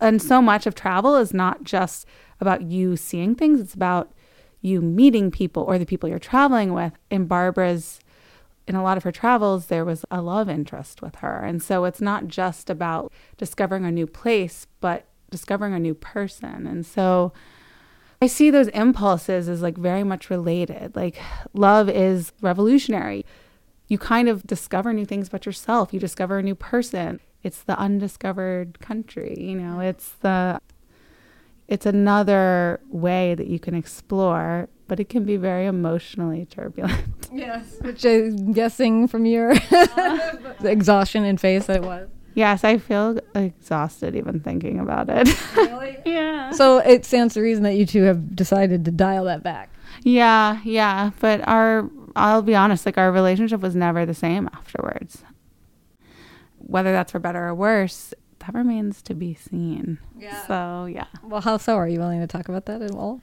and 0.00 0.20
so 0.22 0.40
much 0.40 0.66
of 0.66 0.74
travel 0.74 1.16
is 1.16 1.34
not 1.34 1.64
just 1.64 2.06
about 2.40 2.62
you 2.62 2.96
seeing 2.96 3.34
things; 3.34 3.60
it's 3.60 3.74
about 3.74 4.12
you 4.60 4.80
meeting 4.80 5.30
people 5.30 5.62
or 5.64 5.78
the 5.78 5.86
people 5.86 6.08
you're 6.08 6.18
traveling 6.18 6.72
with. 6.72 6.92
In 7.10 7.26
Barbara's, 7.26 8.00
in 8.68 8.74
a 8.74 8.82
lot 8.82 8.96
of 8.96 9.02
her 9.02 9.12
travels, 9.12 9.66
there 9.66 9.84
was 9.84 10.04
a 10.10 10.20
love 10.22 10.48
interest 10.48 11.02
with 11.02 11.16
her, 11.16 11.38
and 11.40 11.62
so 11.62 11.84
it's 11.84 12.00
not 12.00 12.28
just 12.28 12.70
about 12.70 13.12
discovering 13.36 13.84
a 13.84 13.92
new 13.92 14.06
place, 14.06 14.66
but 14.80 15.06
discovering 15.36 15.74
a 15.74 15.78
new 15.78 15.94
person. 15.94 16.66
And 16.66 16.86
so 16.86 17.32
I 18.22 18.26
see 18.26 18.50
those 18.50 18.68
impulses 18.68 19.48
as 19.48 19.60
like 19.60 19.76
very 19.76 20.02
much 20.02 20.30
related. 20.30 20.96
Like 20.96 21.20
love 21.52 21.88
is 21.88 22.32
revolutionary. 22.40 23.26
You 23.88 23.98
kind 23.98 24.28
of 24.28 24.46
discover 24.46 24.92
new 24.92 25.04
things 25.04 25.28
about 25.28 25.46
yourself. 25.46 25.92
You 25.92 26.00
discover 26.00 26.38
a 26.38 26.42
new 26.42 26.54
person. 26.54 27.20
It's 27.42 27.62
the 27.62 27.78
undiscovered 27.78 28.80
country, 28.80 29.36
you 29.38 29.54
know. 29.54 29.74
Mm-hmm. 29.74 29.82
It's 29.82 30.12
the 30.20 30.60
it's 31.68 31.84
another 31.84 32.80
way 32.88 33.34
that 33.34 33.48
you 33.48 33.58
can 33.58 33.74
explore, 33.74 34.68
but 34.86 35.00
it 35.00 35.08
can 35.08 35.24
be 35.24 35.36
very 35.36 35.66
emotionally 35.66 36.46
turbulent. 36.46 37.28
Yes. 37.32 37.76
Which 37.80 38.04
I'm 38.04 38.52
guessing 38.52 39.08
from 39.08 39.26
your 39.26 39.50
uh-huh. 39.70 40.36
exhaustion 40.64 41.24
and 41.24 41.40
face 41.40 41.66
that 41.66 41.76
it 41.78 41.82
was. 41.82 42.08
Yes, 42.36 42.64
I 42.64 42.76
feel 42.76 43.18
exhausted 43.34 44.14
even 44.14 44.40
thinking 44.40 44.78
about 44.78 45.08
it. 45.08 45.26
Really? 45.56 45.98
yeah. 46.04 46.50
So 46.50 46.78
it 46.78 47.06
stands 47.06 47.32
to 47.32 47.40
reason 47.40 47.64
that 47.64 47.76
you 47.76 47.86
two 47.86 48.02
have 48.02 48.36
decided 48.36 48.84
to 48.84 48.90
dial 48.90 49.24
that 49.24 49.42
back. 49.42 49.70
Yeah, 50.02 50.60
yeah. 50.62 51.12
But 51.18 51.48
our, 51.48 51.90
I'll 52.14 52.42
be 52.42 52.54
honest, 52.54 52.84
like 52.84 52.98
our 52.98 53.10
relationship 53.10 53.62
was 53.62 53.74
never 53.74 54.04
the 54.04 54.12
same 54.12 54.50
afterwards. 54.52 55.24
Whether 56.58 56.92
that's 56.92 57.12
for 57.12 57.18
better 57.18 57.42
or 57.48 57.54
worse, 57.54 58.12
that 58.40 58.52
remains 58.52 59.00
to 59.02 59.14
be 59.14 59.32
seen. 59.32 59.98
Yeah. 60.18 60.46
So, 60.46 60.84
yeah. 60.84 61.06
Well, 61.22 61.40
how 61.40 61.56
so? 61.56 61.76
Are 61.76 61.88
you 61.88 61.98
willing 62.00 62.20
to 62.20 62.26
talk 62.26 62.50
about 62.50 62.66
that 62.66 62.82
at 62.82 62.90
all? 62.90 63.22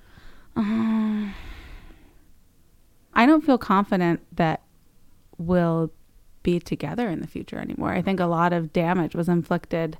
Um, 0.55 1.35
I 3.13 3.27
don't 3.27 3.45
feel 3.45 3.59
confident 3.59 4.21
that 4.37 4.63
we'll 5.37 5.91
be 6.43 6.59
together 6.59 7.09
in 7.09 7.21
the 7.21 7.27
future 7.27 7.57
anymore. 7.57 7.91
I 7.93 8.01
think 8.01 8.19
a 8.19 8.25
lot 8.25 8.53
of 8.53 8.73
damage 8.73 9.15
was 9.15 9.29
inflicted 9.29 9.97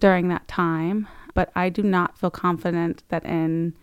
during 0.00 0.28
that 0.28 0.48
time, 0.48 1.08
but 1.34 1.50
I 1.54 1.68
do 1.68 1.82
not 1.82 2.16
feel 2.16 2.30
confident 2.30 3.02
that 3.08 3.24
in 3.24 3.74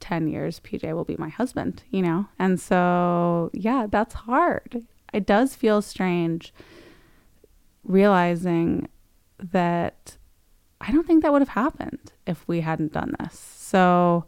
10 0.00 0.28
years 0.28 0.60
PJ 0.60 0.92
will 0.94 1.04
be 1.04 1.16
my 1.18 1.28
husband, 1.28 1.82
you 1.90 2.02
know? 2.02 2.26
And 2.38 2.60
so, 2.60 3.50
yeah, 3.52 3.86
that's 3.90 4.14
hard. 4.14 4.86
It 5.12 5.26
does 5.26 5.54
feel 5.54 5.82
strange 5.82 6.52
realizing 7.84 8.88
that 9.38 10.16
I 10.80 10.92
don't 10.92 11.06
think 11.06 11.22
that 11.22 11.32
would 11.32 11.42
have 11.42 11.48
happened 11.48 12.12
if 12.26 12.46
we 12.46 12.60
hadn't 12.60 12.92
done 12.92 13.14
this. 13.20 13.38
So, 13.38 14.24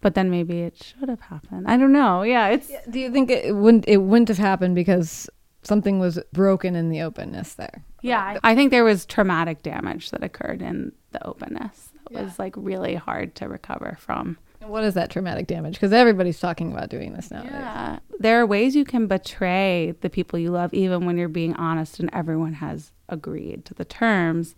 but 0.00 0.14
then 0.14 0.30
maybe 0.30 0.60
it 0.60 0.82
should 0.82 1.08
have 1.08 1.20
happened. 1.20 1.66
I 1.68 1.76
don't 1.76 1.92
know. 1.92 2.22
Yeah, 2.22 2.48
it's 2.48 2.70
Do 2.90 2.98
you 2.98 3.12
think 3.12 3.30
it 3.30 3.54
wouldn't 3.54 3.86
it 3.86 3.98
wouldn't 3.98 4.28
have 4.28 4.38
happened 4.38 4.74
because 4.74 5.28
something 5.62 5.98
was 5.98 6.18
broken 6.32 6.74
in 6.76 6.88
the 6.90 7.00
openness 7.02 7.54
there? 7.54 7.84
yeah. 8.02 8.38
I 8.42 8.54
think 8.54 8.70
there 8.70 8.84
was 8.84 9.06
traumatic 9.06 9.62
damage 9.62 10.10
that 10.10 10.22
occurred 10.24 10.60
in 10.62 10.92
the 11.12 11.24
openness. 11.26 11.90
That 12.10 12.12
Yeah. 12.14 12.22
was 12.24 12.38
like 12.38 12.54
really 12.56 12.94
hard 12.96 13.34
to 13.36 13.48
recover 13.48 13.96
from. 14.00 14.38
What 14.64 14.84
is 14.84 14.94
that 14.94 15.10
traumatic 15.10 15.46
damage? 15.48 15.74
Because 15.74 15.92
everybody's 15.92 16.38
talking 16.38 16.70
about 16.72 16.88
doing 16.88 17.12
this 17.14 17.30
nowadays. 17.30 17.52
Yeah. 17.52 17.98
There 18.20 18.40
are 18.40 18.46
ways 18.46 18.76
you 18.76 18.84
can 18.84 19.06
betray 19.08 19.94
the 20.02 20.10
people 20.10 20.38
you 20.38 20.50
love 20.50 20.72
even 20.74 21.04
when 21.04 21.16
you're 21.18 21.28
being 21.28 21.54
honest 21.56 21.98
and 22.00 22.08
everyone 22.12 22.54
has 22.54 22.92
agreed 23.08 23.64
to 23.66 23.74
the 23.74 23.84
terms. 23.84 24.54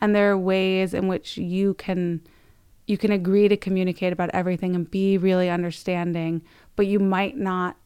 And 0.00 0.14
there 0.14 0.30
are 0.30 0.38
ways 0.38 0.94
in 0.94 1.08
which 1.08 1.36
you 1.38 1.74
can 1.74 2.20
you 2.86 2.98
can 2.98 3.12
agree 3.12 3.48
to 3.48 3.56
communicate 3.56 4.12
about 4.12 4.28
everything 4.34 4.74
and 4.74 4.90
be 4.90 5.16
really 5.16 5.48
understanding, 5.48 6.42
but 6.76 6.86
you 6.86 6.98
might 6.98 7.34
not 7.34 7.76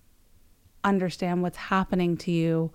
understand 0.84 1.42
what's 1.42 1.56
happening 1.56 2.16
to 2.16 2.30
you 2.30 2.70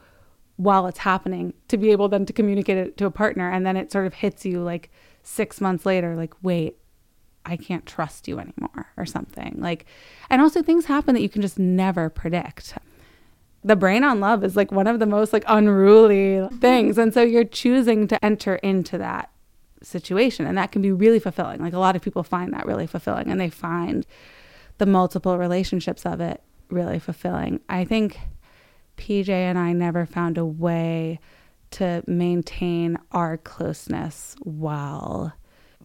while 0.58 0.86
it's 0.88 1.00
happening 1.00 1.54
to 1.68 1.78
be 1.78 1.92
able 1.92 2.08
then 2.08 2.26
to 2.26 2.34
communicate 2.34 2.78
it 2.78 2.98
to 2.98 3.06
a 3.06 3.12
partner 3.12 3.50
and 3.50 3.66
then 3.66 3.76
it 3.76 3.92
sort 3.92 4.06
of 4.06 4.14
hits 4.14 4.46
you 4.46 4.62
like 4.62 4.92
6 5.24 5.60
months 5.62 5.86
later 5.86 6.16
like 6.16 6.34
wait 6.44 6.78
I 7.46 7.58
can't 7.58 7.86
trust 7.86 8.28
you 8.28 8.40
anymore 8.40 8.88
or 8.98 9.06
something. 9.06 9.56
Like, 9.58 9.86
and 10.30 10.42
also 10.42 10.62
things 10.62 10.86
happen 10.86 11.14
that 11.16 11.22
you 11.22 11.30
can 11.30 11.42
just 11.42 11.60
never 11.60 12.10
predict. 12.10 12.78
The 13.64 13.76
brain 13.76 14.04
on 14.04 14.20
love 14.20 14.44
is 14.44 14.56
like 14.56 14.72
one 14.72 14.88
of 14.88 15.00
the 15.00 15.06
most 15.06 15.34
like 15.34 15.44
unruly 15.48 16.48
things. 16.60 16.98
And 16.98 17.14
so 17.14 17.22
you're 17.22 17.44
choosing 17.44 18.08
to 18.08 18.24
enter 18.24 18.56
into 18.56 18.98
that 18.98 19.30
situation. 19.82 20.46
And 20.46 20.58
that 20.58 20.72
can 20.72 20.82
be 20.82 20.92
really 20.92 21.20
fulfilling. 21.20 21.62
Like 21.62 21.74
a 21.74 21.80
lot 21.80 21.96
of 21.96 22.02
people 22.02 22.24
find 22.24 22.54
that 22.54 22.66
really 22.66 22.88
fulfilling 22.88 23.30
and 23.30 23.40
they 23.40 23.50
find 23.50 24.06
the 24.78 24.86
multiple 24.86 25.38
relationships 25.38 26.06
of 26.06 26.20
it 26.20 26.42
really 26.70 27.00
fulfilling. 27.00 27.60
I 27.70 27.86
think 27.86 28.20
PJ 28.98 29.30
and 29.30 29.58
I 29.58 29.74
never 29.74 30.06
found 30.06 30.38
a 30.38 30.46
way 30.46 31.20
to 31.72 32.04
maintain 32.06 32.98
our 33.12 33.38
closeness 33.38 34.36
while 34.42 35.34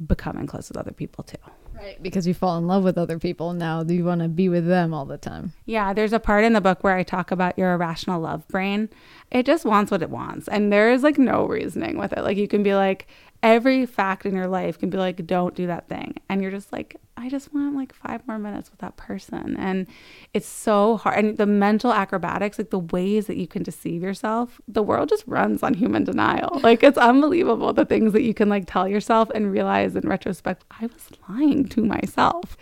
becoming 0.06 0.46
close 0.46 0.68
with 0.68 0.76
other 0.76 0.92
people 0.92 1.24
too. 1.24 1.38
Right. 1.74 2.02
Because 2.02 2.26
you 2.26 2.34
fall 2.34 2.58
in 2.58 2.66
love 2.66 2.82
with 2.82 2.98
other 2.98 3.18
people 3.18 3.52
now 3.52 3.84
you 3.84 4.04
want 4.04 4.20
to 4.20 4.28
be 4.28 4.48
with 4.48 4.66
them 4.66 4.92
all 4.92 5.04
the 5.04 5.16
time. 5.16 5.52
Yeah, 5.64 5.92
there's 5.92 6.12
a 6.12 6.18
part 6.18 6.44
in 6.44 6.52
the 6.52 6.60
book 6.60 6.82
where 6.82 6.96
I 6.96 7.04
talk 7.04 7.30
about 7.30 7.56
your 7.56 7.72
irrational 7.72 8.20
love 8.20 8.46
brain. 8.48 8.88
It 9.30 9.46
just 9.46 9.64
wants 9.64 9.90
what 9.90 10.02
it 10.02 10.10
wants. 10.10 10.48
And 10.48 10.72
there 10.72 10.90
is 10.90 11.02
like 11.02 11.18
no 11.18 11.46
reasoning 11.46 11.96
with 11.96 12.12
it. 12.12 12.22
Like 12.22 12.36
you 12.36 12.48
can 12.48 12.62
be 12.62 12.74
like, 12.74 13.06
every 13.42 13.86
fact 13.86 14.26
in 14.26 14.34
your 14.34 14.46
life 14.46 14.78
can 14.78 14.90
be 14.90 14.98
like, 14.98 15.26
don't 15.26 15.54
do 15.54 15.66
that 15.66 15.88
thing. 15.88 16.16
And 16.28 16.42
you're 16.42 16.50
just 16.50 16.72
like, 16.72 16.96
I 17.16 17.28
just 17.28 17.52
want 17.52 17.76
like 17.76 17.92
five 17.92 18.26
more 18.26 18.38
minutes 18.38 18.70
with 18.70 18.80
that 18.80 18.96
person. 18.96 19.56
And 19.58 19.86
it's 20.34 20.46
so 20.46 20.96
hard. 20.96 21.24
And 21.24 21.36
the 21.36 21.46
mental 21.46 21.92
acrobatics, 21.92 22.58
like 22.58 22.70
the 22.70 22.78
ways 22.78 23.26
that 23.26 23.36
you 23.36 23.46
can 23.46 23.62
deceive 23.62 24.02
yourself, 24.02 24.60
the 24.66 24.82
world 24.82 25.08
just 25.08 25.24
runs 25.26 25.62
on 25.62 25.74
human 25.74 26.04
denial. 26.04 26.60
Like 26.68 26.82
it's 26.82 26.98
unbelievable 26.98 27.72
the 27.72 27.86
things 27.86 28.12
that 28.12 28.22
you 28.22 28.34
can 28.34 28.50
like 28.50 28.64
tell 28.66 28.86
yourself 28.86 29.30
and 29.34 29.50
realize 29.50 29.96
in 29.96 30.06
retrospect, 30.06 30.64
I 30.70 30.86
was 30.86 31.08
lying 31.28 31.66
to 31.68 31.82
myself 31.82 32.58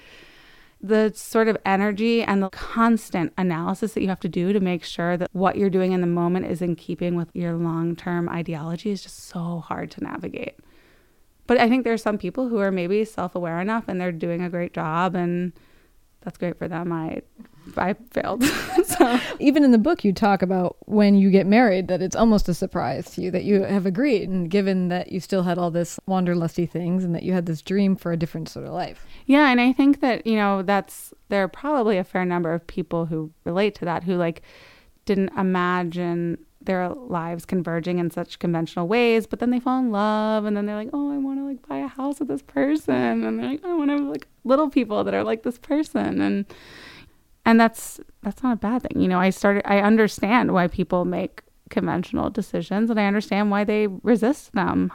the 0.80 1.12
sort 1.14 1.48
of 1.48 1.56
energy 1.64 2.22
and 2.22 2.42
the 2.42 2.50
constant 2.50 3.32
analysis 3.36 3.94
that 3.94 4.02
you 4.02 4.08
have 4.08 4.20
to 4.20 4.28
do 4.28 4.52
to 4.52 4.60
make 4.60 4.84
sure 4.84 5.16
that 5.16 5.28
what 5.32 5.56
you're 5.56 5.70
doing 5.70 5.92
in 5.92 6.00
the 6.00 6.06
moment 6.06 6.46
is 6.46 6.62
in 6.62 6.76
keeping 6.76 7.16
with 7.16 7.28
your 7.34 7.54
long 7.54 7.96
term 7.96 8.28
ideology 8.28 8.90
is 8.90 9.02
just 9.02 9.24
so 9.26 9.64
hard 9.66 9.90
to 9.90 10.04
navigate. 10.04 10.56
But 11.46 11.58
I 11.58 11.68
think 11.68 11.84
there's 11.84 12.02
some 12.02 12.18
people 12.18 12.48
who 12.48 12.58
are 12.58 12.70
maybe 12.70 13.04
self 13.04 13.34
aware 13.34 13.60
enough 13.60 13.84
and 13.88 14.00
they're 14.00 14.12
doing 14.12 14.42
a 14.42 14.50
great 14.50 14.72
job, 14.72 15.14
and 15.14 15.52
that's 16.22 16.38
great 16.38 16.58
for 16.58 16.66
them. 16.66 16.92
I, 16.92 17.22
I 17.76 17.94
failed. 18.10 18.44
so. 18.84 19.20
Even 19.38 19.62
in 19.62 19.70
the 19.70 19.78
book, 19.78 20.04
you 20.04 20.12
talk 20.12 20.42
about 20.42 20.76
when 20.86 21.14
you 21.14 21.30
get 21.30 21.46
married 21.46 21.86
that 21.88 22.02
it's 22.02 22.16
almost 22.16 22.48
a 22.48 22.54
surprise 22.54 23.10
to 23.12 23.20
you 23.20 23.30
that 23.30 23.44
you 23.44 23.62
have 23.62 23.86
agreed, 23.86 24.28
and 24.28 24.50
given 24.50 24.88
that 24.88 25.12
you 25.12 25.20
still 25.20 25.44
had 25.44 25.56
all 25.56 25.70
this 25.70 26.00
wanderlusty 26.08 26.68
things 26.68 27.04
and 27.04 27.14
that 27.14 27.22
you 27.22 27.32
had 27.32 27.46
this 27.46 27.62
dream 27.62 27.94
for 27.94 28.10
a 28.10 28.16
different 28.16 28.48
sort 28.48 28.66
of 28.66 28.72
life. 28.72 29.06
Yeah, 29.26 29.50
and 29.50 29.60
I 29.60 29.72
think 29.72 30.00
that, 30.00 30.26
you 30.26 30.36
know, 30.36 30.62
that's 30.62 31.14
there 31.28 31.44
are 31.44 31.48
probably 31.48 31.98
a 31.98 32.04
fair 32.04 32.24
number 32.24 32.52
of 32.52 32.66
people 32.66 33.06
who 33.06 33.30
relate 33.44 33.74
to 33.76 33.84
that 33.84 34.04
who 34.04 34.16
like 34.16 34.42
didn't 35.04 35.30
imagine 35.38 36.38
their 36.66 36.88
lives 36.88 37.44
converging 37.44 37.98
in 37.98 38.10
such 38.10 38.38
conventional 38.38 38.86
ways, 38.86 39.26
but 39.26 39.38
then 39.38 39.50
they 39.50 39.60
fall 39.60 39.80
in 39.80 39.90
love 39.90 40.44
and 40.44 40.56
then 40.56 40.66
they're 40.66 40.76
like, 40.76 40.90
"Oh, 40.92 41.12
I 41.12 41.18
want 41.18 41.38
to 41.38 41.44
like 41.44 41.66
buy 41.66 41.78
a 41.78 41.88
house 41.88 42.18
with 42.20 42.28
this 42.28 42.42
person." 42.42 43.24
And 43.24 43.38
they're 43.38 43.50
like, 43.50 43.64
"I 43.64 43.74
want 43.74 43.90
to 43.90 43.96
have 43.96 44.06
like 44.06 44.28
little 44.44 44.68
people 44.68 45.04
that 45.04 45.14
are 45.14 45.24
like 45.24 45.42
this 45.42 45.58
person." 45.58 46.20
And 46.20 46.46
and 47.44 47.60
that's 47.60 48.00
that's 48.22 48.42
not 48.42 48.54
a 48.54 48.56
bad 48.56 48.82
thing. 48.82 49.00
You 49.00 49.08
know, 49.08 49.20
I 49.20 49.30
started 49.30 49.62
I 49.64 49.78
understand 49.78 50.52
why 50.52 50.66
people 50.68 51.04
make 51.04 51.42
conventional 51.70 52.30
decisions 52.30 52.90
and 52.90 53.00
I 53.00 53.06
understand 53.06 53.50
why 53.50 53.64
they 53.64 53.86
resist 53.86 54.52
them. 54.52 54.92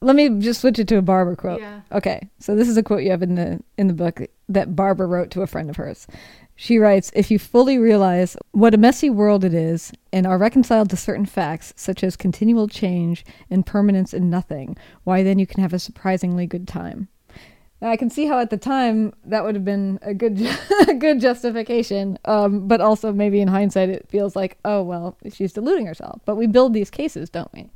Let 0.00 0.16
me 0.16 0.28
just 0.40 0.60
switch 0.60 0.80
it 0.80 0.88
to 0.88 0.96
a 0.96 1.02
Barbara 1.02 1.36
quote. 1.36 1.60
Yeah. 1.60 1.82
Okay, 1.92 2.28
so 2.40 2.56
this 2.56 2.68
is 2.68 2.76
a 2.76 2.82
quote 2.82 3.02
you 3.02 3.10
have 3.10 3.22
in 3.22 3.36
the 3.36 3.60
in 3.78 3.86
the 3.86 3.94
book 3.94 4.20
that 4.48 4.74
Barbara 4.74 5.06
wrote 5.06 5.30
to 5.32 5.42
a 5.42 5.46
friend 5.46 5.70
of 5.70 5.76
hers. 5.76 6.06
She 6.62 6.78
writes, 6.78 7.10
"If 7.12 7.28
you 7.32 7.40
fully 7.40 7.76
realize 7.76 8.36
what 8.52 8.72
a 8.72 8.78
messy 8.78 9.10
world 9.10 9.42
it 9.42 9.52
is 9.52 9.90
and 10.12 10.28
are 10.28 10.38
reconciled 10.38 10.90
to 10.90 10.96
certain 10.96 11.26
facts 11.26 11.72
such 11.74 12.04
as 12.04 12.14
continual 12.14 12.68
change 12.68 13.24
and 13.50 13.66
permanence 13.66 14.14
in 14.14 14.30
nothing, 14.30 14.76
why 15.02 15.24
then 15.24 15.40
you 15.40 15.46
can 15.46 15.60
have 15.60 15.72
a 15.72 15.80
surprisingly 15.80 16.46
good 16.46 16.68
time." 16.68 17.08
Now, 17.80 17.90
I 17.90 17.96
can 17.96 18.10
see 18.10 18.26
how 18.26 18.38
at 18.38 18.50
the 18.50 18.56
time 18.56 19.12
that 19.24 19.42
would 19.42 19.56
have 19.56 19.64
been 19.64 19.98
a 20.02 20.14
good 20.14 20.40
a 20.88 20.94
good 20.94 21.20
justification, 21.20 22.16
um, 22.26 22.68
but 22.68 22.80
also 22.80 23.12
maybe 23.12 23.40
in 23.40 23.48
hindsight 23.48 23.88
it 23.88 24.08
feels 24.08 24.36
like, 24.36 24.56
oh 24.64 24.84
well, 24.84 25.16
she's 25.32 25.52
deluding 25.52 25.86
herself. 25.86 26.20
But 26.26 26.36
we 26.36 26.46
build 26.46 26.74
these 26.74 26.90
cases, 26.90 27.28
don't 27.28 27.52
we? 27.52 27.70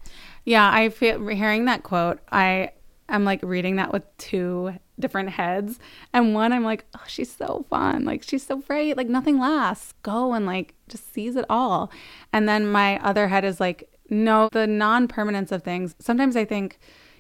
Yeah, 0.45 0.71
I 0.73 0.91
feel 0.91 1.27
hearing 1.27 1.65
that 1.65 1.83
quote, 1.83 2.21
I 2.31 2.71
am 3.09 3.25
like 3.25 3.41
reading 3.43 3.77
that 3.77 3.93
with 3.93 4.05
two 4.19 4.75
different 4.99 5.31
heads. 5.31 5.79
And 6.13 6.35
one 6.35 6.53
I'm 6.53 6.65
like, 6.65 6.85
oh, 6.95 7.05
she's 7.07 7.31
so 7.35 7.67
fun. 7.69 8.05
Like 8.05 8.23
she's 8.23 8.47
so 8.47 8.57
great. 8.57 8.97
Like 8.97 9.09
nothing 9.09 9.39
lasts. 9.39 9.95
Go 10.03 10.33
and 10.33 10.47
like 10.47 10.75
just 10.89 11.13
seize 11.13 11.37
it 11.37 11.45
all. 11.49 11.91
And 12.33 12.49
then 12.49 12.71
my 12.71 12.99
other 13.01 13.29
head 13.29 13.45
is 13.45 13.61
like, 13.61 13.91
no, 14.09 14.49
the 14.53 14.67
non-permanence 14.67 15.53
of 15.53 15.63
things. 15.63 15.95
Sometimes 15.99 16.37
I 16.37 16.45
think, 16.45 16.79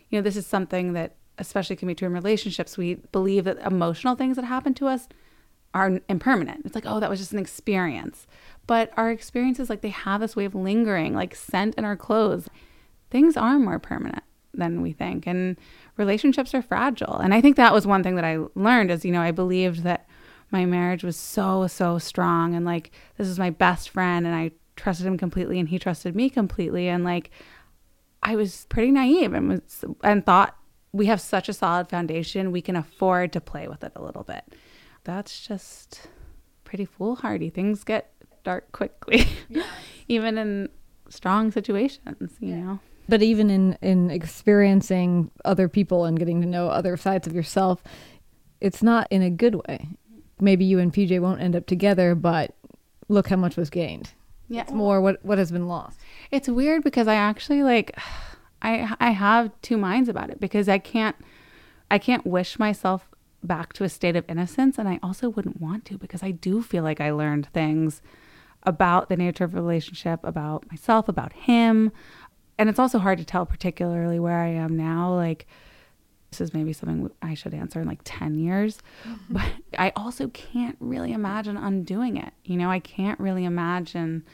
you 0.08 0.18
know, 0.18 0.22
this 0.22 0.36
is 0.36 0.46
something 0.46 0.92
that 0.92 1.16
especially 1.38 1.76
can 1.76 1.88
be 1.88 1.94
true 1.94 2.06
in 2.06 2.14
relationships. 2.14 2.78
We 2.78 2.94
believe 3.12 3.44
that 3.44 3.58
emotional 3.58 4.14
things 4.14 4.36
that 4.36 4.44
happen 4.44 4.72
to 4.74 4.86
us 4.86 5.08
are 5.74 6.00
impermanent. 6.08 6.64
It's 6.64 6.74
like, 6.74 6.86
oh, 6.86 7.00
that 7.00 7.10
was 7.10 7.18
just 7.18 7.32
an 7.32 7.38
experience. 7.38 8.26
But 8.66 8.92
our 8.96 9.10
experiences, 9.10 9.68
like, 9.68 9.82
they 9.82 9.90
have 9.90 10.20
this 10.20 10.34
way 10.34 10.46
of 10.46 10.54
lingering, 10.54 11.14
like 11.14 11.34
scent 11.34 11.74
in 11.74 11.84
our 11.84 11.96
clothes. 11.96 12.48
Things 13.10 13.36
are 13.36 13.58
more 13.58 13.78
permanent. 13.78 14.22
Than 14.56 14.82
we 14.82 14.92
think. 14.92 15.26
And 15.26 15.56
relationships 15.96 16.54
are 16.54 16.62
fragile. 16.62 17.16
And 17.16 17.34
I 17.34 17.40
think 17.40 17.56
that 17.56 17.72
was 17.72 17.86
one 17.86 18.02
thing 18.02 18.16
that 18.16 18.24
I 18.24 18.38
learned 18.54 18.90
is, 18.90 19.04
you 19.04 19.12
know, 19.12 19.22
I 19.22 19.30
believed 19.30 19.82
that 19.82 20.08
my 20.50 20.64
marriage 20.64 21.02
was 21.02 21.16
so, 21.16 21.66
so 21.66 21.98
strong 21.98 22.54
and 22.54 22.64
like 22.64 22.92
this 23.16 23.26
is 23.26 23.38
my 23.38 23.50
best 23.50 23.88
friend 23.88 24.26
and 24.26 24.34
I 24.34 24.52
trusted 24.76 25.06
him 25.06 25.18
completely 25.18 25.58
and 25.58 25.68
he 25.68 25.78
trusted 25.78 26.14
me 26.14 26.30
completely. 26.30 26.88
And 26.88 27.04
like 27.04 27.30
I 28.22 28.36
was 28.36 28.66
pretty 28.68 28.90
naive 28.90 29.32
and 29.32 29.48
was 29.48 29.84
and 30.02 30.24
thought 30.24 30.56
we 30.92 31.06
have 31.06 31.20
such 31.20 31.48
a 31.48 31.52
solid 31.52 31.88
foundation, 31.88 32.52
we 32.52 32.62
can 32.62 32.76
afford 32.76 33.32
to 33.32 33.40
play 33.40 33.68
with 33.68 33.84
it 33.84 33.92
a 33.96 34.02
little 34.02 34.22
bit. 34.22 34.44
That's 35.04 35.46
just 35.46 36.08
pretty 36.64 36.84
foolhardy. 36.84 37.50
Things 37.50 37.84
get 37.84 38.12
dark 38.44 38.72
quickly, 38.72 39.26
yeah. 39.48 39.64
even 40.08 40.38
in 40.38 40.68
strong 41.08 41.50
situations, 41.50 42.32
you 42.40 42.50
yeah. 42.50 42.56
know. 42.56 42.80
But 43.08 43.22
even 43.22 43.50
in 43.50 43.78
in 43.82 44.10
experiencing 44.10 45.30
other 45.44 45.68
people 45.68 46.04
and 46.04 46.18
getting 46.18 46.40
to 46.40 46.46
know 46.46 46.68
other 46.68 46.96
sides 46.96 47.26
of 47.26 47.34
yourself, 47.34 47.82
it's 48.60 48.82
not 48.82 49.06
in 49.10 49.22
a 49.22 49.30
good 49.30 49.56
way. 49.66 49.88
Maybe 50.40 50.64
you 50.64 50.78
and 50.78 50.92
PJ 50.92 51.20
won't 51.20 51.40
end 51.40 51.56
up 51.56 51.66
together, 51.66 52.14
but 52.14 52.54
look 53.08 53.28
how 53.28 53.36
much 53.36 53.56
was 53.56 53.70
gained. 53.70 54.12
Yeah. 54.48 54.62
It's 54.62 54.72
more 54.72 55.00
what 55.00 55.24
what 55.24 55.38
has 55.38 55.52
been 55.52 55.68
lost. 55.68 55.98
It's 56.30 56.48
weird 56.48 56.82
because 56.82 57.08
I 57.08 57.14
actually 57.14 57.62
like 57.62 57.96
I 58.62 58.94
I 59.00 59.10
have 59.10 59.50
two 59.62 59.76
minds 59.76 60.08
about 60.08 60.30
it 60.30 60.40
because 60.40 60.68
I 60.68 60.78
can't 60.78 61.16
I 61.90 61.98
can't 61.98 62.26
wish 62.26 62.58
myself 62.58 63.08
back 63.42 63.72
to 63.74 63.84
a 63.84 63.88
state 63.88 64.16
of 64.16 64.24
innocence 64.28 64.78
and 64.78 64.88
I 64.88 64.98
also 65.02 65.28
wouldn't 65.28 65.60
want 65.60 65.84
to 65.86 65.98
because 65.98 66.22
I 66.22 66.32
do 66.32 66.62
feel 66.62 66.82
like 66.82 67.00
I 67.00 67.12
learned 67.12 67.46
things 67.52 68.02
about 68.64 69.08
the 69.08 69.16
nature 69.16 69.44
of 69.44 69.54
a 69.54 69.60
relationship, 69.60 70.20
about 70.24 70.68
myself, 70.70 71.08
about 71.08 71.32
him. 71.32 71.92
And 72.58 72.68
it's 72.68 72.78
also 72.78 72.98
hard 72.98 73.18
to 73.18 73.24
tell 73.24 73.46
particularly 73.46 74.18
where 74.18 74.38
I 74.38 74.48
am 74.48 74.76
now 74.76 75.14
like 75.14 75.46
this 76.30 76.40
is 76.40 76.54
maybe 76.54 76.72
something 76.72 77.10
I 77.22 77.34
should 77.34 77.54
answer 77.54 77.80
in 77.80 77.86
like 77.86 78.00
10 78.04 78.38
years. 78.38 78.78
Mm-hmm. 79.04 79.34
But 79.34 79.50
I 79.78 79.92
also 79.96 80.28
can't 80.28 80.76
really 80.80 81.12
imagine 81.12 81.56
undoing 81.56 82.16
it. 82.16 82.32
You 82.44 82.56
know, 82.56 82.70
I 82.70 82.78
can't 82.78 83.18
really 83.20 83.44
imagine 83.44 84.24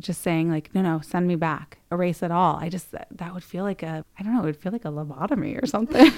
just 0.00 0.22
saying 0.22 0.50
like 0.50 0.74
no 0.74 0.82
no 0.82 1.00
send 1.00 1.26
me 1.26 1.36
back. 1.36 1.78
Erase 1.92 2.22
it 2.22 2.30
all. 2.30 2.56
I 2.56 2.68
just 2.68 2.90
that 2.92 3.34
would 3.34 3.44
feel 3.44 3.64
like 3.64 3.82
a 3.82 4.04
i 4.18 4.22
don't 4.22 4.34
know 4.34 4.40
it 4.40 4.46
would 4.46 4.56
feel 4.56 4.72
like 4.72 4.84
a 4.84 4.88
lobotomy 4.88 5.62
or 5.62 5.66
something. 5.74 6.10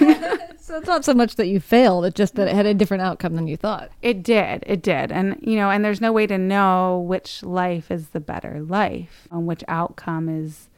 So 0.59 0.79
it's 0.79 0.87
not 0.87 1.05
so 1.05 1.15
much 1.15 1.37
that 1.37 1.49
you 1.49 1.61
failed 1.61 2.05
it's 2.05 2.17
just 2.17 2.37
that 2.37 2.49
it 2.49 2.55
had 2.55 2.67
a 2.67 2.75
different 2.75 3.03
outcome 3.03 3.35
than 3.35 3.47
you 3.47 3.57
thought. 3.57 3.91
It 4.01 4.23
did 4.23 4.65
it 4.67 4.83
did. 4.83 5.13
And 5.13 5.39
you 5.41 5.57
know 5.57 5.71
and 5.71 5.85
there's 5.85 6.01
no 6.01 6.13
way 6.13 6.27
to 6.27 6.39
know 6.39 7.05
which 7.07 7.43
life 7.43 7.91
is 7.91 8.09
the 8.09 8.21
better 8.21 8.61
life 8.61 9.29
and 9.31 9.47
which 9.47 9.65
outcome 9.69 10.29
is 10.29 10.69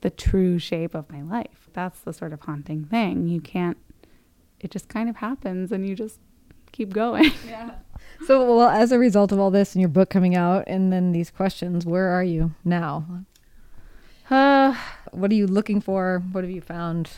the 0.00 0.10
true 0.10 0.58
shape 0.58 0.94
of 0.94 1.10
my 1.10 1.22
life. 1.22 1.68
That's 1.72 2.00
the 2.00 2.12
sort 2.12 2.32
of 2.32 2.40
haunting 2.42 2.84
thing. 2.84 3.28
You 3.28 3.40
can't 3.40 3.78
it 4.60 4.70
just 4.70 4.88
kind 4.88 5.08
of 5.08 5.16
happens 5.16 5.72
and 5.72 5.88
you 5.88 5.94
just 5.94 6.18
keep 6.72 6.92
going. 6.92 7.32
Yeah 7.46 7.72
so, 8.26 8.56
well, 8.56 8.68
as 8.68 8.92
a 8.92 8.98
result 8.98 9.32
of 9.32 9.38
all 9.38 9.50
this 9.50 9.74
and 9.74 9.80
your 9.80 9.88
book 9.88 10.10
coming 10.10 10.34
out, 10.34 10.64
and 10.66 10.92
then 10.92 11.12
these 11.12 11.30
questions, 11.30 11.86
where 11.86 12.08
are 12.08 12.24
you 12.24 12.54
now? 12.64 13.24
Uh, 14.30 14.74
what 15.10 15.30
are 15.30 15.34
you 15.34 15.46
looking 15.46 15.80
for? 15.80 16.22
What 16.32 16.44
have 16.44 16.50
you 16.50 16.60
found? 16.60 17.10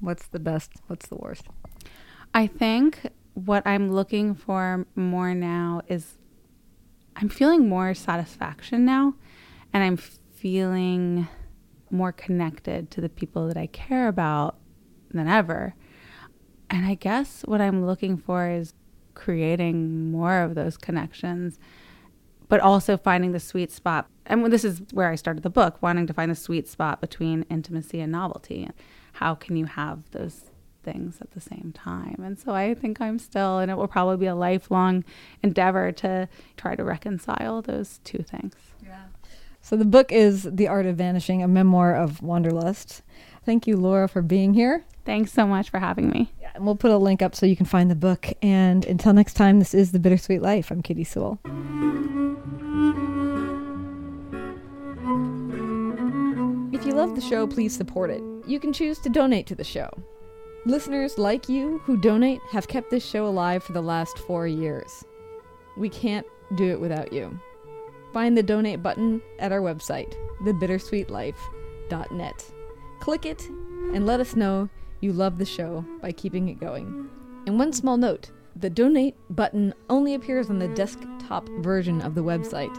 What's 0.00 0.26
the 0.26 0.38
best? 0.38 0.72
What's 0.86 1.06
the 1.06 1.16
worst? 1.16 1.46
I 2.32 2.46
think 2.46 3.10
what 3.34 3.66
I'm 3.66 3.90
looking 3.92 4.34
for 4.34 4.86
more 4.94 5.34
now 5.34 5.82
is 5.88 6.18
I'm 7.16 7.28
feeling 7.28 7.68
more 7.68 7.94
satisfaction 7.94 8.84
now, 8.84 9.14
and 9.72 9.84
I'm 9.84 9.96
feeling 9.96 11.28
more 11.90 12.12
connected 12.12 12.90
to 12.90 13.00
the 13.00 13.08
people 13.08 13.46
that 13.48 13.56
I 13.56 13.66
care 13.66 14.08
about 14.08 14.56
than 15.10 15.28
ever. 15.28 15.74
And 16.70 16.86
I 16.86 16.94
guess 16.94 17.42
what 17.42 17.60
I'm 17.60 17.86
looking 17.86 18.16
for 18.16 18.48
is 18.48 18.74
creating 19.14 20.10
more 20.10 20.42
of 20.42 20.54
those 20.54 20.76
connections, 20.76 21.58
but 22.48 22.60
also 22.60 22.96
finding 22.96 23.32
the 23.32 23.40
sweet 23.40 23.70
spot. 23.70 24.06
And 24.26 24.44
this 24.52 24.64
is 24.64 24.82
where 24.92 25.08
I 25.08 25.14
started 25.14 25.42
the 25.42 25.50
book, 25.50 25.82
wanting 25.82 26.06
to 26.06 26.12
find 26.12 26.30
the 26.30 26.36
sweet 26.36 26.68
spot 26.68 27.00
between 27.00 27.44
intimacy 27.50 28.00
and 28.00 28.12
novelty. 28.12 28.68
How 29.14 29.34
can 29.34 29.56
you 29.56 29.66
have 29.66 30.10
those 30.10 30.50
things 30.82 31.18
at 31.20 31.30
the 31.32 31.40
same 31.40 31.72
time? 31.74 32.20
And 32.22 32.38
so 32.38 32.52
I 32.52 32.74
think 32.74 33.00
I'm 33.00 33.18
still, 33.18 33.58
and 33.58 33.70
it 33.70 33.76
will 33.76 33.88
probably 33.88 34.16
be 34.18 34.26
a 34.26 34.34
lifelong 34.34 35.04
endeavor 35.42 35.92
to 35.92 36.28
try 36.56 36.74
to 36.74 36.84
reconcile 36.84 37.62
those 37.62 38.00
two 38.04 38.22
things. 38.22 38.54
Yeah. 38.82 39.04
So 39.60 39.76
the 39.76 39.86
book 39.86 40.12
is 40.12 40.42
The 40.42 40.68
Art 40.68 40.84
of 40.84 40.96
Vanishing, 40.96 41.42
a 41.42 41.48
memoir 41.48 41.96
of 41.96 42.22
wanderlust. 42.22 43.02
Thank 43.46 43.66
you, 43.66 43.76
Laura, 43.78 44.08
for 44.08 44.20
being 44.20 44.52
here. 44.52 44.84
Thanks 45.06 45.32
so 45.32 45.46
much 45.46 45.70
for 45.70 45.78
having 45.78 46.10
me. 46.10 46.32
And 46.54 46.64
we'll 46.64 46.76
put 46.76 46.92
a 46.92 46.96
link 46.96 47.20
up 47.20 47.34
so 47.34 47.46
you 47.46 47.56
can 47.56 47.66
find 47.66 47.90
the 47.90 47.96
book. 47.96 48.32
And 48.40 48.84
until 48.84 49.12
next 49.12 49.34
time, 49.34 49.58
this 49.58 49.74
is 49.74 49.90
The 49.90 49.98
Bittersweet 49.98 50.40
Life. 50.40 50.70
I'm 50.70 50.82
Katy 50.82 51.02
Sewell. 51.02 51.40
If 56.72 56.86
you 56.86 56.92
love 56.92 57.16
the 57.16 57.20
show, 57.20 57.48
please 57.48 57.76
support 57.76 58.10
it. 58.10 58.22
You 58.46 58.60
can 58.60 58.72
choose 58.72 59.00
to 59.00 59.08
donate 59.08 59.48
to 59.48 59.56
the 59.56 59.64
show. 59.64 59.90
Listeners 60.64 61.18
like 61.18 61.48
you 61.48 61.80
who 61.84 62.00
donate 62.00 62.40
have 62.50 62.68
kept 62.68 62.90
this 62.90 63.04
show 63.04 63.26
alive 63.26 63.64
for 63.64 63.72
the 63.72 63.82
last 63.82 64.16
four 64.18 64.46
years. 64.46 65.04
We 65.76 65.88
can't 65.88 66.26
do 66.56 66.70
it 66.70 66.80
without 66.80 67.12
you. 67.12 67.36
Find 68.12 68.38
the 68.38 68.44
donate 68.44 68.82
button 68.82 69.20
at 69.40 69.50
our 69.50 69.60
website, 69.60 70.14
thebittersweetlife.net. 70.42 72.52
Click 73.00 73.26
it 73.26 73.42
and 73.92 74.06
let 74.06 74.20
us 74.20 74.36
know 74.36 74.68
you 75.00 75.12
love 75.12 75.38
the 75.38 75.44
show 75.44 75.84
by 76.00 76.12
keeping 76.12 76.48
it 76.48 76.60
going. 76.60 77.08
And 77.46 77.58
one 77.58 77.72
small 77.72 77.96
note 77.96 78.30
the 78.56 78.70
donate 78.70 79.16
button 79.30 79.74
only 79.90 80.14
appears 80.14 80.48
on 80.48 80.58
the 80.60 80.68
desktop 80.68 81.48
version 81.58 82.00
of 82.00 82.14
the 82.14 82.22
website. 82.22 82.76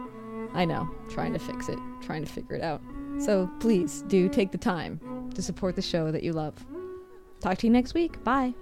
I 0.53 0.63
know, 0.63 0.89
trying 1.09 1.33
to 1.33 1.39
fix 1.39 1.67
it, 1.67 1.77
trying 2.01 2.23
to 2.23 2.31
figure 2.31 2.55
it 2.55 2.61
out. 2.61 2.81
So 3.19 3.49
please 3.59 4.03
do 4.07 4.29
take 4.29 4.51
the 4.51 4.57
time 4.57 5.31
to 5.35 5.41
support 5.41 5.75
the 5.75 5.81
show 5.81 6.11
that 6.11 6.23
you 6.23 6.31
love. 6.31 6.65
Talk 7.41 7.57
to 7.59 7.67
you 7.67 7.73
next 7.73 7.93
week. 7.93 8.23
Bye. 8.23 8.53